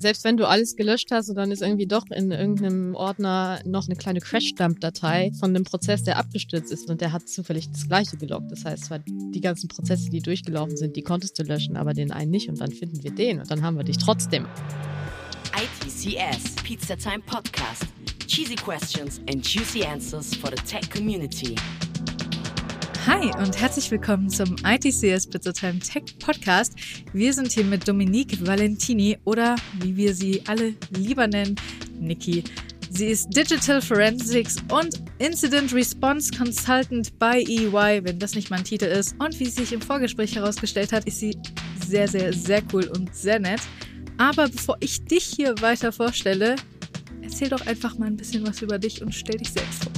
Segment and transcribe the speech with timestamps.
[0.00, 3.86] Selbst wenn du alles gelöscht hast und dann ist irgendwie doch in irgendeinem Ordner noch
[3.86, 8.16] eine kleine Crash-Dump-Datei von einem Prozess, der abgestürzt ist und der hat zufällig das gleiche
[8.16, 8.50] gelockt.
[8.50, 12.12] Das heißt, zwar die ganzen Prozesse, die durchgelaufen sind, die konntest du löschen, aber den
[12.12, 14.46] einen nicht und dann finden wir den und dann haben wir dich trotzdem.
[15.54, 17.84] ITCS Pizza Time Podcast.
[18.26, 21.56] Cheesy questions and juicy answers for the tech community.
[23.06, 26.74] Hi und herzlich willkommen zum ITCS Pizza Time Tech Podcast.
[27.14, 31.56] Wir sind hier mit Dominique Valentini oder wie wir sie alle lieber nennen,
[31.98, 32.44] Niki.
[32.90, 38.84] Sie ist Digital Forensics und Incident Response Consultant bei EY, wenn das nicht mein Titel
[38.84, 39.14] ist.
[39.18, 41.38] Und wie sich im Vorgespräch herausgestellt hat, ist sie
[41.86, 43.60] sehr, sehr, sehr cool und sehr nett.
[44.18, 46.56] Aber bevor ich dich hier weiter vorstelle,
[47.22, 49.89] erzähl doch einfach mal ein bisschen was über dich und stell dich selbst vor.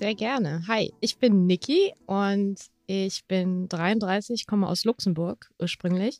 [0.00, 0.62] Sehr gerne.
[0.66, 6.18] Hi, ich bin Niki und ich bin 33, komme aus Luxemburg ursprünglich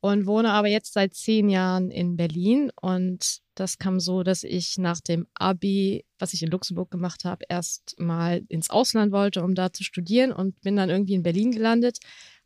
[0.00, 2.72] und wohne aber jetzt seit zehn Jahren in Berlin.
[2.80, 7.44] Und das kam so, dass ich nach dem Abi, was ich in Luxemburg gemacht habe,
[7.50, 11.50] erst mal ins Ausland wollte, um da zu studieren und bin dann irgendwie in Berlin
[11.50, 11.98] gelandet,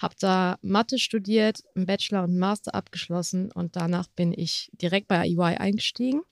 [0.03, 5.07] habe da Mathe studiert, einen Bachelor und einen Master abgeschlossen und danach bin ich direkt
[5.07, 6.23] bei EY eingestiegen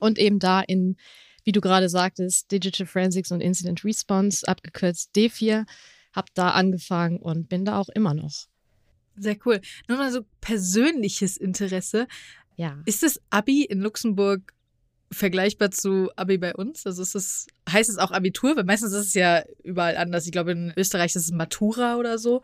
[0.00, 0.96] und eben da in
[1.48, 5.64] wie du gerade sagtest, Digital Forensics und Incident Response, abgekürzt D4,
[6.12, 8.48] habe da angefangen und bin da auch immer noch.
[9.16, 9.62] Sehr cool.
[9.88, 12.06] Nur mal so persönliches Interesse.
[12.56, 12.76] Ja.
[12.84, 14.52] Ist das Abi in Luxemburg
[15.10, 16.84] vergleichbar zu Abi bei uns?
[16.84, 18.54] Also ist es, heißt es auch Abitur?
[18.54, 20.26] Weil meistens ist es ja überall anders.
[20.26, 22.42] Ich glaube, in Österreich ist es Matura oder so.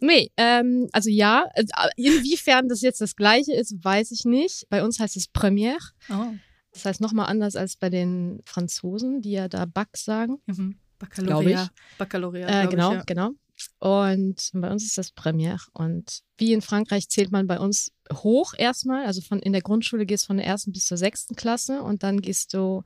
[0.00, 4.66] Nee, ähm, also ja, äh, inwiefern das jetzt das gleiche ist, weiß ich nicht.
[4.70, 5.78] Bei uns heißt es Premiere.
[6.10, 6.32] Oh.
[6.72, 10.38] Das heißt nochmal anders als bei den Franzosen, die ja da Bac sagen.
[10.46, 10.76] Mhm.
[10.98, 11.70] Baccalaureat.
[11.98, 12.50] Baccalaureat.
[12.50, 13.04] Äh, genau, ich, ja.
[13.04, 13.30] genau.
[13.78, 15.60] Und bei uns ist das Premiere.
[15.72, 19.06] Und wie in Frankreich zählt man bei uns hoch erstmal.
[19.06, 22.02] Also von in der Grundschule gehst du von der ersten bis zur sechsten Klasse und
[22.02, 22.82] dann gehst du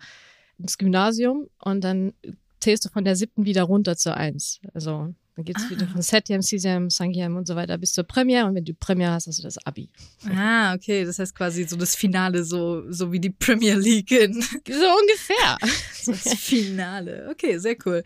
[0.58, 2.12] ins Gymnasium und dann
[2.60, 4.60] zählst du von der siebten wieder runter zur eins.
[4.74, 5.70] Also dann geht es ah.
[5.70, 8.46] wieder von Septième, Sixième, Cinquième und so weiter bis zur Premiere.
[8.46, 9.90] Und wenn du Premiere hast, hast du das Abi.
[10.34, 11.04] Ah, okay.
[11.04, 14.32] Das heißt quasi so das Finale, so, so wie die Premier League in.
[14.66, 15.58] So ungefähr.
[15.92, 17.28] so das Finale.
[17.30, 18.02] Okay, sehr cool.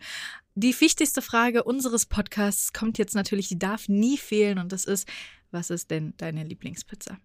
[0.55, 4.59] Die wichtigste Frage unseres Podcasts kommt jetzt natürlich, die darf nie fehlen.
[4.59, 5.07] Und das ist,
[5.51, 7.17] was ist denn deine Lieblingspizza?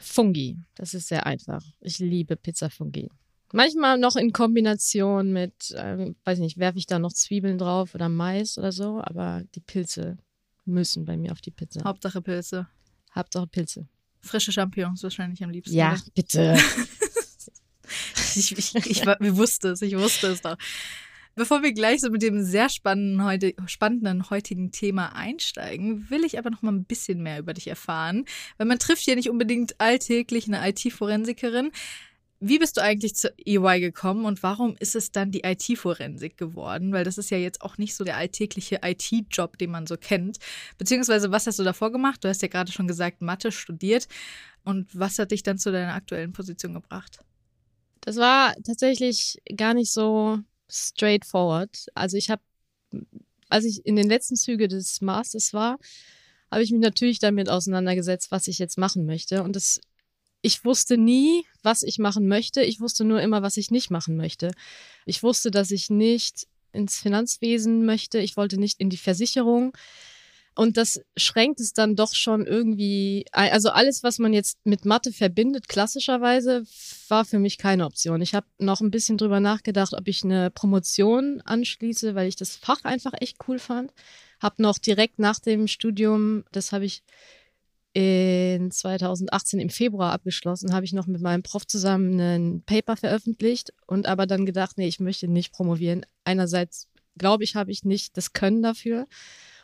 [0.00, 0.58] Fungi.
[0.74, 1.62] Das ist sehr einfach.
[1.80, 3.08] Ich liebe Pizza Fungi.
[3.52, 8.08] Manchmal noch in Kombination mit, äh, weiß nicht, werfe ich da noch Zwiebeln drauf oder
[8.08, 10.18] Mais oder so, aber die Pilze
[10.64, 11.84] müssen bei mir auf die Pizza.
[11.84, 12.66] Hauptsache Pilze.
[13.14, 13.88] Hauptsache Pilze.
[14.20, 15.76] Frische Champignons wahrscheinlich am liebsten.
[15.76, 16.02] Ja, oder?
[16.14, 16.58] bitte.
[18.34, 19.06] ich, ich, ich, ich,
[19.36, 20.56] wusste es, ich wusste es doch.
[21.36, 26.38] Bevor wir gleich so mit dem sehr spannenden, heute, spannenden heutigen Thema einsteigen, will ich
[26.38, 28.24] aber noch mal ein bisschen mehr über dich erfahren.
[28.56, 31.72] Weil man trifft ja nicht unbedingt alltäglich eine IT-Forensikerin.
[32.38, 36.92] Wie bist du eigentlich zu EY gekommen und warum ist es dann die IT-Forensik geworden?
[36.92, 40.38] Weil das ist ja jetzt auch nicht so der alltägliche IT-Job, den man so kennt.
[40.76, 42.22] Beziehungsweise, was hast du davor gemacht?
[42.22, 44.06] Du hast ja gerade schon gesagt, Mathe studiert.
[44.64, 47.20] Und was hat dich dann zu deiner aktuellen Position gebracht?
[48.00, 51.86] Das war tatsächlich gar nicht so straightforward.
[51.94, 52.42] Also ich habe,
[53.48, 55.78] als ich in den letzten Zügen des Masters war,
[56.50, 59.42] habe ich mich natürlich damit auseinandergesetzt, was ich jetzt machen möchte.
[59.42, 59.80] Und das
[60.42, 62.62] ich wusste nie, was ich machen möchte.
[62.62, 64.52] Ich wusste nur immer, was ich nicht machen möchte.
[65.04, 68.18] Ich wusste, dass ich nicht ins Finanzwesen möchte.
[68.18, 69.76] Ich wollte nicht in die Versicherung.
[70.54, 75.12] Und das schränkt es dann doch schon irgendwie, also alles, was man jetzt mit Mathe
[75.12, 76.64] verbindet, klassischerweise,
[77.08, 78.22] war für mich keine Option.
[78.22, 82.56] Ich habe noch ein bisschen drüber nachgedacht, ob ich eine Promotion anschließe, weil ich das
[82.56, 83.92] Fach einfach echt cool fand.
[84.40, 87.02] Habe noch direkt nach dem Studium, das habe ich
[87.96, 93.72] in 2018 im Februar abgeschlossen, habe ich noch mit meinem Prof zusammen ein Paper veröffentlicht
[93.86, 96.04] und aber dann gedacht, nee, ich möchte nicht promovieren.
[96.22, 99.06] Einerseits glaube ich, habe ich nicht das Können dafür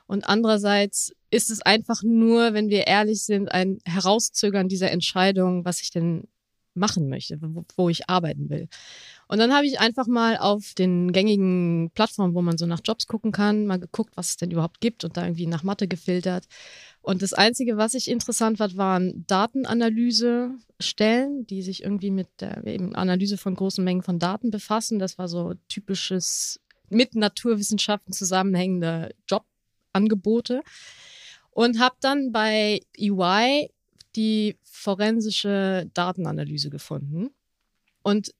[0.06, 5.82] und andererseits ist es einfach nur, wenn wir ehrlich sind, ein Herauszögern dieser Entscheidung, was
[5.82, 6.26] ich denn
[6.74, 8.66] machen möchte, wo, wo ich arbeiten will.
[9.28, 13.06] Und dann habe ich einfach mal auf den gängigen Plattformen, wo man so nach Jobs
[13.06, 16.46] gucken kann, mal geguckt, was es denn überhaupt gibt und da irgendwie nach Mathe gefiltert
[17.02, 22.62] und das Einzige, was ich interessant fand, waren Datenanalyse-Stellen, die sich irgendwie mit der
[22.94, 25.00] Analyse von großen Mengen von Daten befassen.
[25.00, 30.62] Das war so typisches mit Naturwissenschaften zusammenhängende Jobangebote.
[31.50, 33.68] Und habe dann bei EY
[34.14, 37.30] die forensische Datenanalyse gefunden.
[38.02, 38.32] Und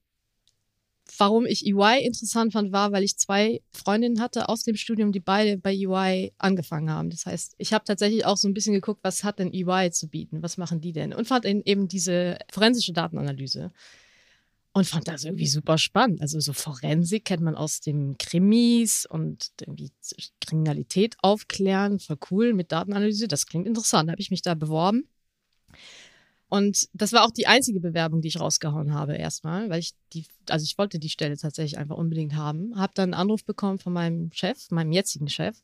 [1.17, 5.19] warum ich EY interessant fand, war, weil ich zwei Freundinnen hatte aus dem Studium, die
[5.19, 7.09] beide bei EY angefangen haben.
[7.09, 10.07] Das heißt, ich habe tatsächlich auch so ein bisschen geguckt, was hat denn EY zu
[10.07, 10.43] bieten?
[10.43, 11.13] Was machen die denn?
[11.13, 13.71] Und fand eben diese forensische Datenanalyse
[14.73, 16.21] und fand das irgendwie super spannend.
[16.21, 19.91] Also so Forensik kennt man aus dem Krimis und irgendwie
[20.41, 23.27] Kriminalität aufklären, voll cool mit Datenanalyse.
[23.27, 24.07] Das klingt interessant.
[24.07, 25.07] Da habe ich mich da beworben
[26.53, 30.23] und das war auch die einzige Bewerbung, die ich rausgehauen habe erstmal, weil ich die,
[30.47, 32.77] also ich wollte die Stelle tatsächlich einfach unbedingt haben.
[32.77, 35.57] Habe dann einen Anruf bekommen von meinem Chef, meinem jetzigen Chef,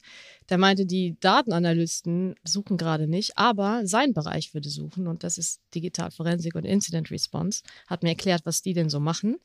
[0.50, 5.62] der meinte, die Datenanalysten suchen gerade nicht, aber sein Bereich würde suchen und das ist
[5.76, 7.62] Digitalforensik und Incident Response.
[7.86, 9.38] Hat mir erklärt, was die denn so machen.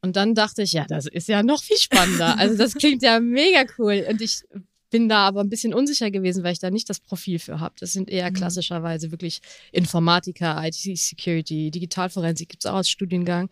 [0.00, 2.38] Und dann dachte ich, ja, das ist ja noch viel spannender.
[2.38, 4.06] Also das klingt ja mega cool.
[4.08, 4.44] Und ich
[4.90, 7.74] bin da aber ein bisschen unsicher gewesen, weil ich da nicht das Profil für habe.
[7.78, 8.34] Das sind eher mhm.
[8.34, 9.40] klassischerweise wirklich
[9.72, 13.50] Informatiker, IT-Security, Digitalforensik gibt es auch als Studiengang.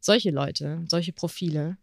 [0.00, 1.76] Solche Leute, solche Profile.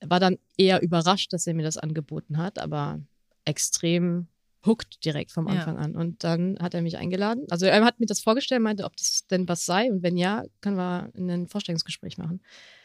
[0.00, 3.00] War dann eher überrascht, dass er mir das angeboten hat, aber
[3.44, 4.28] extrem
[4.66, 5.82] hooked direkt vom Anfang ja.
[5.82, 5.94] an.
[5.94, 7.46] Und dann hat er mich eingeladen.
[7.50, 9.90] Also er hat mir das vorgestellt, meinte, ob das denn was sei.
[9.90, 12.40] Und wenn ja, können wir ein Vorstellungsgespräch machen.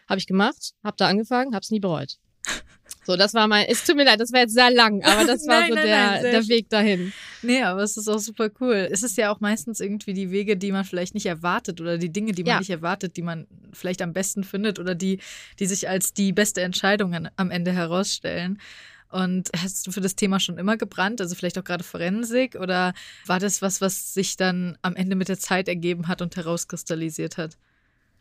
[0.08, 2.20] Habe ich gemacht, habe da angefangen, habe es nie bereut.
[3.06, 5.48] So, das war mein, es tut mir leid, das war jetzt sehr lang, aber das
[5.48, 7.14] war nein, so nein, der, nein, der Weg dahin.
[7.42, 8.88] Nee, aber es ist auch super cool.
[8.92, 12.12] Es ist ja auch meistens irgendwie die Wege, die man vielleicht nicht erwartet oder die
[12.12, 12.60] Dinge, die man ja.
[12.60, 15.20] nicht erwartet, die man vielleicht am besten findet oder die,
[15.60, 18.60] die sich als die beste Entscheidung am Ende herausstellen.
[19.12, 22.94] Und hast du für das Thema schon immer gebrannt, also vielleicht auch gerade Forensik oder
[23.26, 27.38] war das was, was sich dann am Ende mit der Zeit ergeben hat und herauskristallisiert
[27.38, 27.58] hat?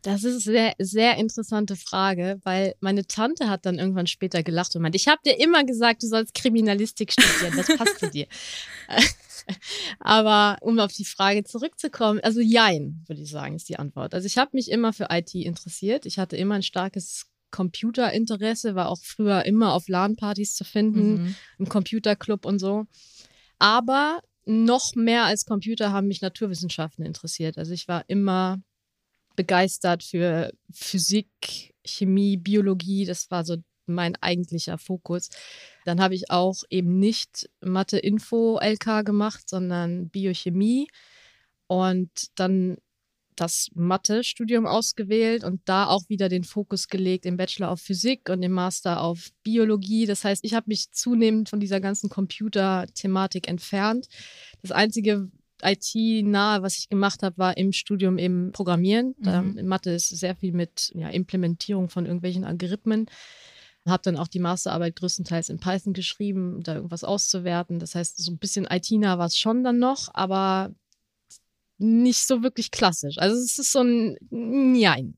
[0.03, 4.75] Das ist eine sehr, sehr interessante Frage, weil meine Tante hat dann irgendwann später gelacht
[4.77, 8.27] und meinte, ich habe dir immer gesagt, du sollst Kriminalistik studieren, das passt zu dir.
[10.01, 14.15] Aber um auf die Frage zurückzukommen, also jein, würde ich sagen, ist die Antwort.
[14.15, 16.07] Also ich habe mich immer für IT interessiert.
[16.07, 21.35] Ich hatte immer ein starkes Computerinteresse, war auch früher immer auf LAN-Partys zu finden, mhm.
[21.59, 22.87] im Computerclub und so.
[23.59, 27.59] Aber noch mehr als Computer haben mich Naturwissenschaften interessiert.
[27.59, 28.61] Also ich war immer
[29.39, 33.05] begeistert für Physik, Chemie, Biologie.
[33.05, 33.57] Das war so
[33.87, 35.29] mein eigentlicher Fokus.
[35.85, 40.89] Dann habe ich auch eben nicht Mathe-Info-LK gemacht, sondern Biochemie
[41.69, 42.79] und dann
[43.37, 48.43] das Mathe-Studium ausgewählt und da auch wieder den Fokus gelegt im Bachelor auf Physik und
[48.43, 50.07] im Master auf Biologie.
[50.07, 54.09] Das heißt, ich habe mich zunehmend von dieser ganzen Computer-Thematik entfernt.
[54.63, 55.31] Das Einzige,
[55.63, 59.15] IT-nahe, was ich gemacht habe, war im Studium im Programmieren.
[59.19, 59.59] Mhm.
[59.59, 63.07] in Mathe ist sehr viel mit ja, Implementierung von irgendwelchen Algorithmen.
[63.87, 67.79] Habe dann auch die Masterarbeit größtenteils in Python geschrieben, um da irgendwas auszuwerten.
[67.79, 70.75] Das heißt, so ein bisschen IT-nah war es schon dann noch, aber
[71.79, 73.19] nicht so wirklich klassisch.
[73.19, 75.17] Also es ist so ein Nein.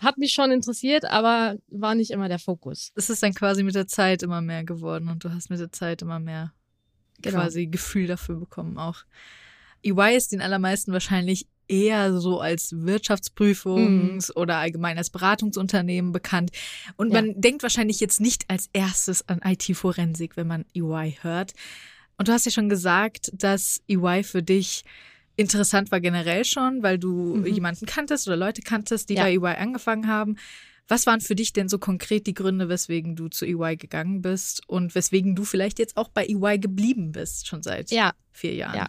[0.00, 2.90] Hat mich schon interessiert, aber war nicht immer der Fokus.
[2.96, 5.70] Es ist dann quasi mit der Zeit immer mehr geworden und du hast mit der
[5.70, 6.52] Zeit immer mehr
[7.22, 7.40] genau.
[7.40, 9.04] quasi Gefühl dafür bekommen auch.
[9.84, 14.40] EY ist den allermeisten wahrscheinlich eher so als Wirtschaftsprüfungs- mhm.
[14.40, 16.50] oder allgemein als Beratungsunternehmen bekannt.
[16.96, 17.22] Und ja.
[17.22, 21.52] man denkt wahrscheinlich jetzt nicht als erstes an IT-Forensik, wenn man EY hört.
[22.18, 24.84] Und du hast ja schon gesagt, dass EY für dich
[25.36, 27.46] interessant war generell schon, weil du mhm.
[27.46, 29.24] jemanden kanntest oder Leute kanntest, die ja.
[29.24, 30.36] bei EY angefangen haben.
[30.86, 34.68] Was waren für dich denn so konkret die Gründe, weswegen du zu EY gegangen bist
[34.68, 38.12] und weswegen du vielleicht jetzt auch bei EY geblieben bist, schon seit ja.
[38.32, 38.76] vier Jahren?
[38.76, 38.86] Ja,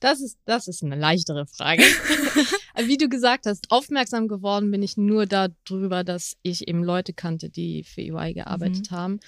[0.00, 1.82] das ist, das ist eine leichtere Frage.
[2.76, 7.50] Wie du gesagt hast, aufmerksam geworden bin ich nur darüber, dass ich eben Leute kannte,
[7.50, 8.94] die für EY gearbeitet mhm.
[8.94, 9.20] haben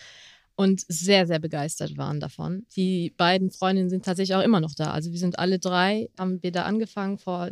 [0.57, 2.67] und sehr, sehr begeistert waren davon.
[2.77, 4.91] Die beiden Freundinnen sind tatsächlich auch immer noch da.
[4.91, 7.50] Also wir sind alle drei, haben wir da angefangen vor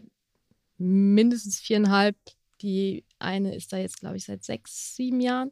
[0.77, 2.17] mindestens viereinhalb.
[2.61, 5.51] Die eine ist da jetzt, glaube ich, seit sechs, sieben Jahren.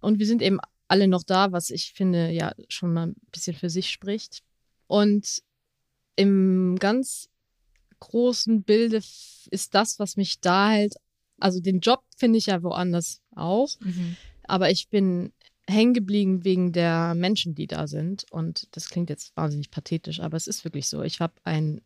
[0.00, 0.58] Und wir sind eben
[0.88, 4.42] alle noch da, was ich finde, ja, schon mal ein bisschen für sich spricht.
[4.86, 5.42] Und
[6.18, 7.28] im ganz
[8.00, 8.96] großen Bilde
[9.50, 10.96] ist das, was mich da hält.
[11.38, 14.16] Also den Job finde ich ja woanders auch, mhm.
[14.42, 15.32] aber ich bin
[15.68, 18.26] hängen geblieben wegen der Menschen, die da sind.
[18.32, 21.02] Und das klingt jetzt wahnsinnig pathetisch, aber es ist wirklich so.
[21.02, 21.82] Ich habe einen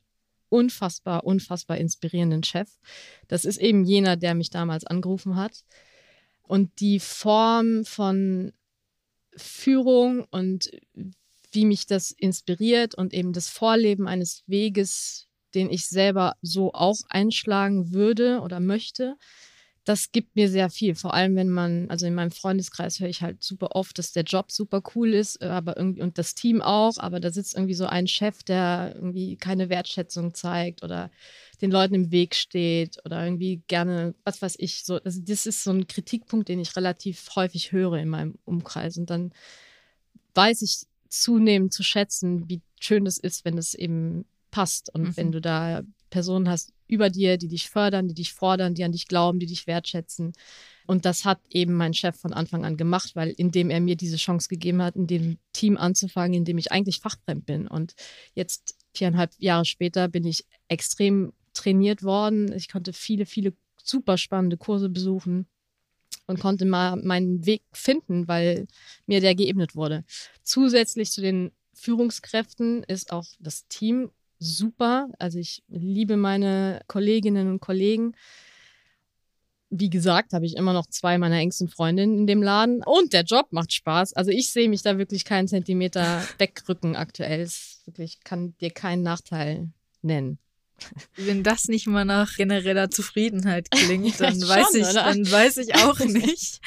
[0.49, 2.71] unfassbar, unfassbar inspirierenden Chef.
[3.29, 5.65] Das ist eben jener, der mich damals angerufen hat.
[6.43, 8.53] Und die Form von
[9.37, 10.71] Führung und
[11.53, 16.99] wie mich das inspiriert und eben das Vorleben eines Weges, den ich selber so auch
[17.09, 19.17] einschlagen würde oder möchte,
[19.85, 20.95] das gibt mir sehr viel.
[20.95, 24.23] Vor allem, wenn man, also in meinem Freundeskreis höre ich halt super oft, dass der
[24.23, 27.87] Job super cool ist, aber irgendwie und das Team auch, aber da sitzt irgendwie so
[27.87, 31.11] ein Chef, der irgendwie keine Wertschätzung zeigt oder
[31.61, 35.01] den Leuten im Weg steht oder irgendwie gerne, was weiß ich, so.
[35.03, 38.97] Also das ist so ein Kritikpunkt, den ich relativ häufig höre in meinem Umkreis.
[38.99, 39.33] Und dann
[40.35, 45.17] weiß ich zunehmend zu schätzen, wie schön es ist, wenn es eben passt und mhm.
[45.17, 48.93] wenn du da Personen hast über dir, die dich fördern, die dich fordern, die an
[48.93, 50.33] dich glauben, die dich wertschätzen.
[50.87, 54.17] Und das hat eben mein Chef von Anfang an gemacht, weil indem er mir diese
[54.17, 57.67] Chance gegeben hat, in dem Team anzufangen, in dem ich eigentlich fachfremd bin.
[57.67, 57.95] Und
[58.35, 62.53] jetzt viereinhalb Jahre später bin ich extrem trainiert worden.
[62.53, 65.47] Ich konnte viele, viele super spannende Kurse besuchen
[66.27, 68.67] und konnte mal meinen Weg finden, weil
[69.07, 70.05] mir der geebnet wurde.
[70.43, 75.09] Zusätzlich zu den Führungskräften ist auch das Team super.
[75.19, 78.15] Also ich liebe meine Kolleginnen und Kollegen.
[79.71, 83.23] Wie gesagt, habe ich immer noch zwei meiner engsten Freundinnen in dem Laden und der
[83.23, 84.13] Job macht Spaß.
[84.13, 87.41] Also ich sehe mich da wirklich keinen Zentimeter wegrücken aktuell.
[87.41, 89.71] Es wirklich kann dir keinen Nachteil
[90.03, 90.39] nennen.
[91.17, 95.05] Wenn das nicht mal nach genereller Zufriedenheit klingt, dann ja, weiß ich, oder?
[95.05, 96.61] dann weiß ich auch nicht.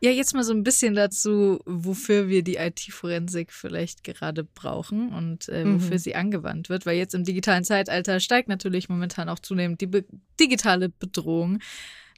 [0.00, 5.48] Ja, jetzt mal so ein bisschen dazu, wofür wir die IT-Forensik vielleicht gerade brauchen und
[5.48, 5.98] äh, wofür mhm.
[5.98, 10.04] sie angewandt wird, weil jetzt im digitalen Zeitalter steigt natürlich momentan auch zunehmend die be
[10.40, 11.60] digitale Bedrohung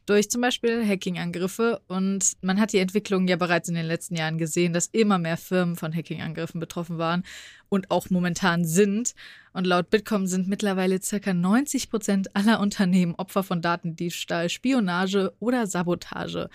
[0.07, 1.81] durch zum Beispiel Hacking-Angriffe.
[1.89, 5.37] Und man hat die Entwicklung ja bereits in den letzten Jahren gesehen, dass immer mehr
[5.37, 7.25] Firmen von Hacking-Angriffen betroffen waren
[7.69, 9.15] und auch momentan sind.
[9.53, 15.67] Und laut Bitkom sind mittlerweile circa 90 Prozent aller Unternehmen Opfer von Datendiebstahl, Spionage oder
[15.67, 16.49] Sabotage.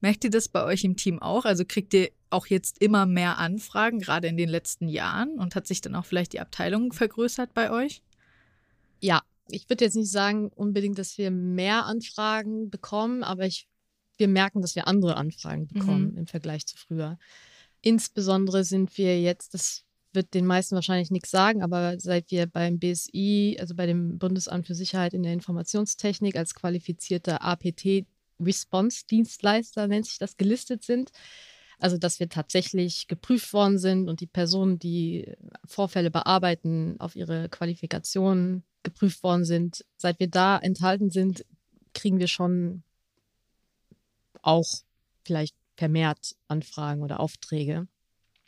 [0.00, 1.44] Merkt ihr das bei euch im Team auch?
[1.44, 5.38] Also kriegt ihr auch jetzt immer mehr Anfragen, gerade in den letzten Jahren?
[5.38, 8.02] Und hat sich dann auch vielleicht die Abteilung vergrößert bei euch?
[9.00, 13.68] Ja, ich würde jetzt nicht sagen unbedingt, dass wir mehr Anfragen bekommen, aber ich,
[14.16, 16.18] wir merken, dass wir andere Anfragen bekommen mhm.
[16.18, 17.18] im Vergleich zu früher.
[17.82, 22.78] Insbesondere sind wir jetzt, das wird den meisten wahrscheinlich nichts sagen, aber seit wir beim
[22.78, 30.18] BSI, also bei dem Bundesamt für Sicherheit in der Informationstechnik als qualifizierter APT-Response-Dienstleister, nennt sich
[30.18, 31.10] das, gelistet sind,
[31.78, 35.32] also, dass wir tatsächlich geprüft worden sind und die Personen, die
[35.64, 39.84] Vorfälle bearbeiten, auf ihre Qualifikationen geprüft worden sind.
[39.96, 41.44] Seit wir da enthalten sind,
[41.92, 42.82] kriegen wir schon
[44.42, 44.82] auch
[45.24, 47.88] vielleicht vermehrt Anfragen oder Aufträge.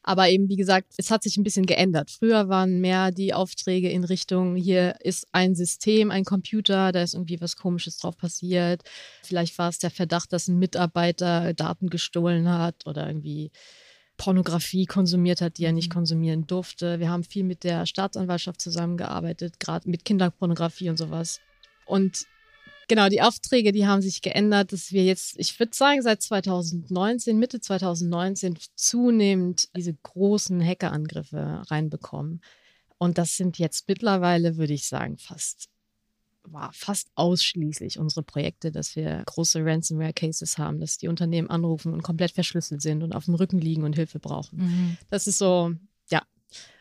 [0.08, 2.12] Aber eben, wie gesagt, es hat sich ein bisschen geändert.
[2.12, 7.14] Früher waren mehr die Aufträge in Richtung, hier ist ein System, ein Computer, da ist
[7.14, 8.82] irgendwie was Komisches drauf passiert.
[9.24, 13.50] Vielleicht war es der Verdacht, dass ein Mitarbeiter Daten gestohlen hat oder irgendwie
[14.16, 15.94] Pornografie konsumiert hat, die er nicht mhm.
[15.94, 17.00] konsumieren durfte.
[17.00, 21.40] Wir haben viel mit der Staatsanwaltschaft zusammengearbeitet, gerade mit Kinderpornografie und sowas.
[21.84, 22.26] Und
[22.88, 27.36] Genau, die Aufträge, die haben sich geändert, dass wir jetzt, ich würde sagen, seit 2019,
[27.36, 32.42] Mitte 2019 zunehmend diese großen Hackerangriffe reinbekommen.
[32.98, 35.68] Und das sind jetzt mittlerweile, würde ich sagen, fast
[36.52, 42.02] war fast ausschließlich unsere Projekte, dass wir große Ransomware-Cases haben, dass die Unternehmen anrufen und
[42.02, 44.58] komplett verschlüsselt sind und auf dem Rücken liegen und Hilfe brauchen.
[44.58, 44.96] Mhm.
[45.10, 45.72] Das ist so,
[46.10, 46.22] ja,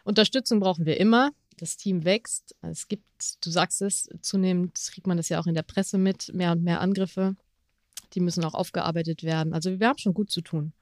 [0.04, 2.56] Unterstützung brauchen wir immer das Team wächst.
[2.62, 3.06] Es gibt,
[3.46, 6.64] du sagst es, zunehmend kriegt man das ja auch in der Presse mit, mehr und
[6.64, 7.36] mehr Angriffe.
[8.14, 9.54] Die müssen auch aufgearbeitet werden.
[9.54, 10.74] Also wir haben schon gut zu tun.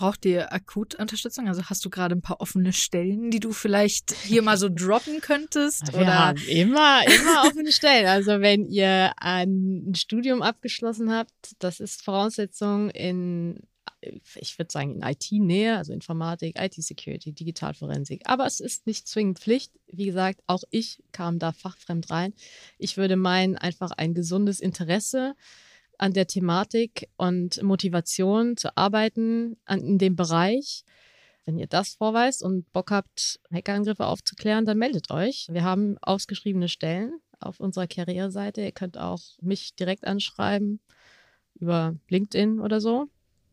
[0.00, 1.46] Braucht ihr akut Unterstützung?
[1.46, 5.20] Also hast du gerade ein paar offene Stellen, die du vielleicht hier mal so droppen
[5.20, 5.92] könntest?
[5.92, 6.18] Wir oder?
[6.18, 8.06] haben immer, immer offene Stellen.
[8.06, 13.60] Also wenn ihr ein Studium abgeschlossen habt, das ist Voraussetzung in
[14.36, 18.22] ich würde sagen, in IT-Nähe, also Informatik, IT-Security, Digitalforensik.
[18.24, 19.70] Aber es ist nicht zwingend Pflicht.
[19.88, 22.32] Wie gesagt, auch ich kam da fachfremd rein.
[22.78, 25.34] Ich würde meinen, einfach ein gesundes Interesse
[26.00, 30.84] an der Thematik und Motivation zu arbeiten an, in dem Bereich.
[31.44, 35.46] Wenn ihr das vorweist und Bock habt, Hackerangriffe aufzuklären, dann meldet euch.
[35.50, 38.62] Wir haben ausgeschriebene Stellen auf unserer Karriereseite.
[38.62, 40.80] Ihr könnt auch mich direkt anschreiben
[41.54, 43.08] über LinkedIn oder so.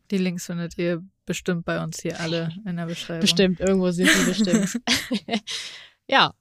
[0.10, 3.22] Die Links findet ihr bestimmt bei uns hier alle in der Beschreibung.
[3.22, 4.80] Bestimmt, irgendwo sind die bestimmt.
[6.08, 6.34] ja,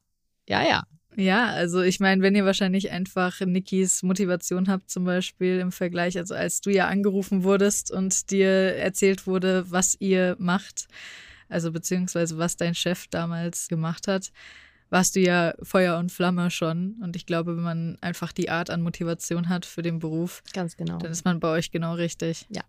[0.48, 0.84] ja, ja.
[1.16, 6.18] Ja, also ich meine, wenn ihr wahrscheinlich einfach Nikis Motivation habt, zum Beispiel im Vergleich,
[6.18, 10.88] also als du ja angerufen wurdest und dir erzählt wurde, was ihr macht,
[11.48, 14.30] also beziehungsweise was dein Chef damals gemacht hat,
[14.90, 16.96] warst du ja Feuer und Flamme schon.
[17.02, 20.76] Und ich glaube, wenn man einfach die Art an Motivation hat für den Beruf, ganz
[20.76, 22.46] genau, dann ist man bei euch genau richtig.
[22.50, 22.62] Ja,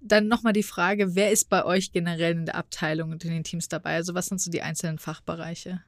[0.00, 3.44] dann nochmal die Frage, wer ist bei euch generell in der Abteilung und in den
[3.44, 3.94] Teams dabei?
[3.94, 5.82] Also was sind so die einzelnen Fachbereiche?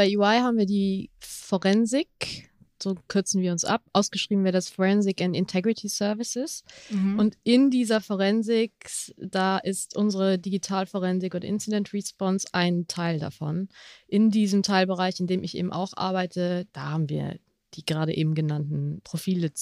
[0.00, 2.48] Bei UI haben wir die Forensik,
[2.82, 3.82] so kürzen wir uns ab.
[3.92, 6.64] Ausgeschrieben wäre das Forensic and Integrity Services.
[6.88, 7.18] Mhm.
[7.18, 8.72] Und in dieser Forensik,
[9.18, 13.68] da ist unsere Digitalforensik und Incident Response ein Teil davon.
[14.08, 17.38] In diesem Teilbereich, in dem ich eben auch arbeite, da haben wir
[17.74, 19.52] die gerade eben genannten Profile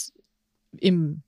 [0.71, 1.25] im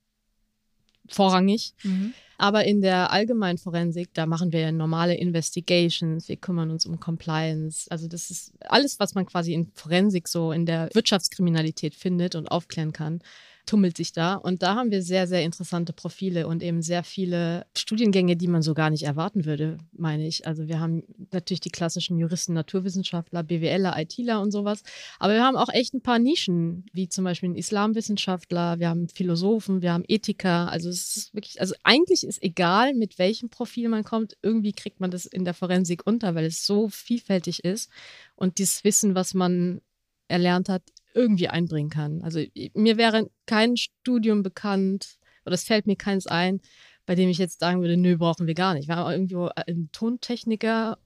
[1.15, 1.75] vorrangig.
[1.83, 2.15] Mhm.
[2.39, 7.87] Aber in der allgemeinen Forensik, da machen wir normale Investigations, wir kümmern uns um Compliance.
[7.91, 12.51] Also das ist alles, was man quasi in Forensik so in der Wirtschaftskriminalität findet und
[12.51, 13.21] aufklären kann,
[13.67, 14.35] tummelt sich da.
[14.35, 18.63] Und da haben wir sehr, sehr interessante Profile und eben sehr viele Studiengänge, die man
[18.63, 20.47] so gar nicht erwarten würde, meine ich.
[20.47, 21.03] Also wir haben
[21.33, 24.83] natürlich die klassischen Juristen, Naturwissenschaftler, BWLer, ITler und sowas.
[25.19, 29.09] Aber wir haben auch echt ein paar Nischen, wie zum Beispiel einen Islamwissenschaftler, wir haben
[29.09, 30.71] Philosophen, wir haben Ethiker.
[30.71, 35.01] Also es ist wirklich, also eigentlich ist egal, mit welchem Profil man kommt, irgendwie kriegt
[35.01, 37.91] man das in der Forensik unter, weil es so vielfältig ist
[38.37, 39.81] und dieses Wissen, was man
[40.29, 40.83] erlernt hat,
[41.15, 42.23] irgendwie einbringen kann.
[42.23, 42.43] Also
[42.75, 46.61] mir wäre kein Studium bekannt oder es fällt mir keins ein,
[47.07, 48.89] bei dem ich jetzt sagen würde, nö, brauchen wir gar nicht.
[48.89, 50.99] Wir haben irgendwo einen Tontechniker,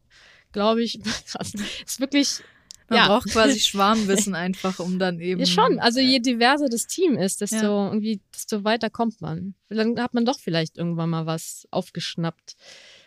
[0.52, 0.98] glaube ich.
[1.32, 1.52] Das
[1.86, 2.40] ist wirklich
[2.88, 3.06] Man Ja.
[3.06, 5.40] braucht quasi Schwarmwissen einfach, um dann eben.
[5.40, 5.78] Ja, schon.
[5.78, 7.88] Also äh, je diverser das Team ist, desto Ja.
[7.88, 9.54] irgendwie, desto weiter kommt man.
[9.68, 12.56] Dann hat man doch vielleicht irgendwann mal was aufgeschnappt,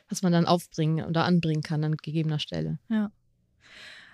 [0.09, 2.79] was man dann aufbringen oder anbringen kann an gegebener Stelle.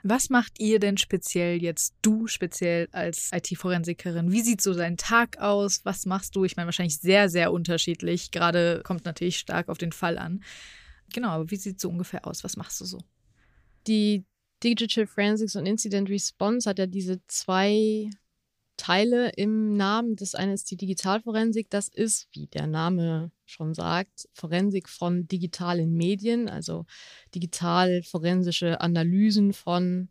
[0.06, 4.34] Was macht ihr denn speziell jetzt, du speziell als IT-Forensikerin?
[4.34, 5.86] Wie sieht so dein Tag aus?
[5.86, 6.44] Was machst du?
[6.44, 8.32] Ich meine, wahrscheinlich sehr, sehr unterschiedlich.
[8.32, 10.44] Gerade kommt natürlich stark auf den Fall an.
[11.14, 12.44] Genau, aber wie sieht so ungefähr aus?
[12.44, 13.00] Was machst du so?
[13.88, 14.26] Die
[14.62, 18.10] Digital Forensics und Incident Response hat ja diese zwei
[18.76, 20.18] Teile im Namen.
[20.18, 21.70] Das eine ist die Digitalforensik.
[21.70, 26.86] Das ist, wie der Name schon sagt, Forensik von digitalen Medien, also
[27.34, 30.10] digital-forensische Analysen von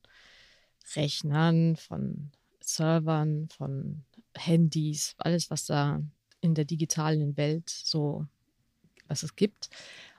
[0.96, 2.30] Rechnern, von
[2.60, 4.04] Servern, von
[4.36, 6.00] Handys, alles, was da
[6.40, 8.26] in der digitalen Welt so,
[9.08, 9.68] was es gibt.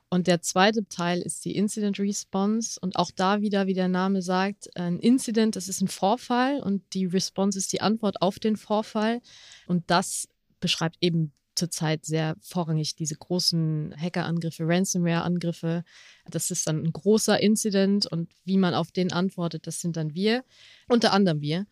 [0.10, 2.80] Und der zweite Teil ist die Incident Response.
[2.80, 6.84] Und auch da wieder, wie der Name sagt, ein Incident, das ist ein Vorfall und
[6.94, 9.22] die Response ist die Antwort auf den Vorfall.
[9.66, 10.28] Und das
[10.60, 15.84] beschreibt eben zurzeit sehr vorrangig diese großen Hackerangriffe, Ransomware-Angriffe.
[16.30, 20.14] Das ist dann ein großer Incident und wie man auf den antwortet, das sind dann
[20.14, 20.44] wir,
[20.88, 21.66] unter anderem wir,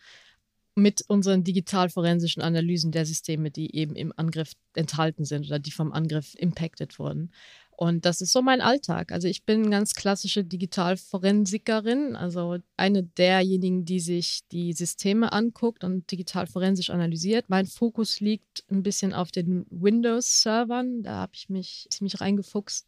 [0.75, 5.91] mit unseren digital-forensischen Analysen der Systeme, die eben im Angriff enthalten sind oder die vom
[5.91, 7.31] Angriff impacted wurden.
[7.81, 9.11] Und das ist so mein Alltag.
[9.11, 16.11] Also ich bin ganz klassische Digitalforensikerin, also eine derjenigen, die sich die Systeme anguckt und
[16.11, 17.45] digitalforensisch analysiert.
[17.47, 21.01] Mein Fokus liegt ein bisschen auf den Windows-Servern.
[21.01, 22.87] Da habe ich mich ziemlich reingefuchst.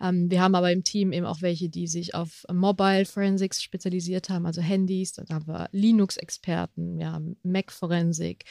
[0.00, 4.30] Ähm, wir haben aber im Team eben auch welche, die sich auf Mobile Forensics spezialisiert
[4.30, 5.12] haben, also Handys.
[5.12, 8.46] Dann haben wir Linux-Experten, wir haben Mac-Forensik,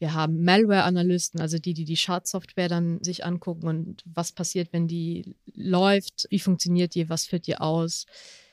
[0.00, 4.88] wir haben Malware-Analysten, also die, die die Schadsoftware dann sich angucken und was passiert, wenn
[4.88, 8.06] die läuft, wie funktioniert die, was führt die aus.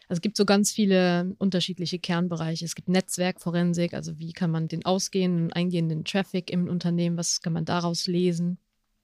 [0.07, 2.65] Also es gibt so ganz viele unterschiedliche Kernbereiche.
[2.65, 7.41] Es gibt Netzwerkforensik, also wie kann man den ausgehenden und eingehenden Traffic im Unternehmen, was
[7.41, 8.59] kann man daraus lesen.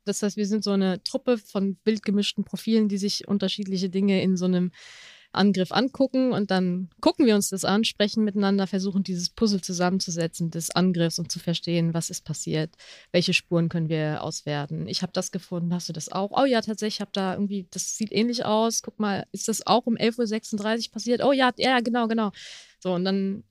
[0.05, 4.21] Das heißt, wir sind so eine Truppe von wild gemischten Profilen, die sich unterschiedliche Dinge
[4.21, 4.71] in so einem
[5.33, 10.51] Angriff angucken und dann gucken wir uns das an, sprechen miteinander, versuchen dieses Puzzle zusammenzusetzen
[10.51, 12.75] des Angriffs und zu verstehen, was ist passiert,
[13.11, 14.87] welche Spuren können wir auswerten.
[14.87, 16.31] Ich habe das gefunden, hast du das auch?
[16.31, 18.81] Oh ja, tatsächlich, ich habe da irgendwie, das sieht ähnlich aus.
[18.81, 21.23] Guck mal, ist das auch um 11.36 Uhr passiert?
[21.23, 22.31] Oh ja, ja, genau, genau.
[22.79, 23.43] So, und dann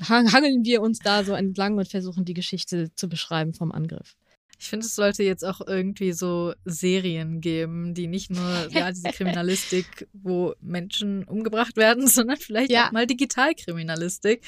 [0.00, 4.16] hang- hangeln wir uns da so entlang und versuchen die Geschichte zu beschreiben vom Angriff.
[4.58, 9.10] Ich finde, es sollte jetzt auch irgendwie so Serien geben, die nicht nur ja, diese
[9.10, 12.88] Kriminalistik, wo Menschen umgebracht werden, sondern vielleicht Ja.
[12.88, 14.42] auch mal Digitalkriminalistik.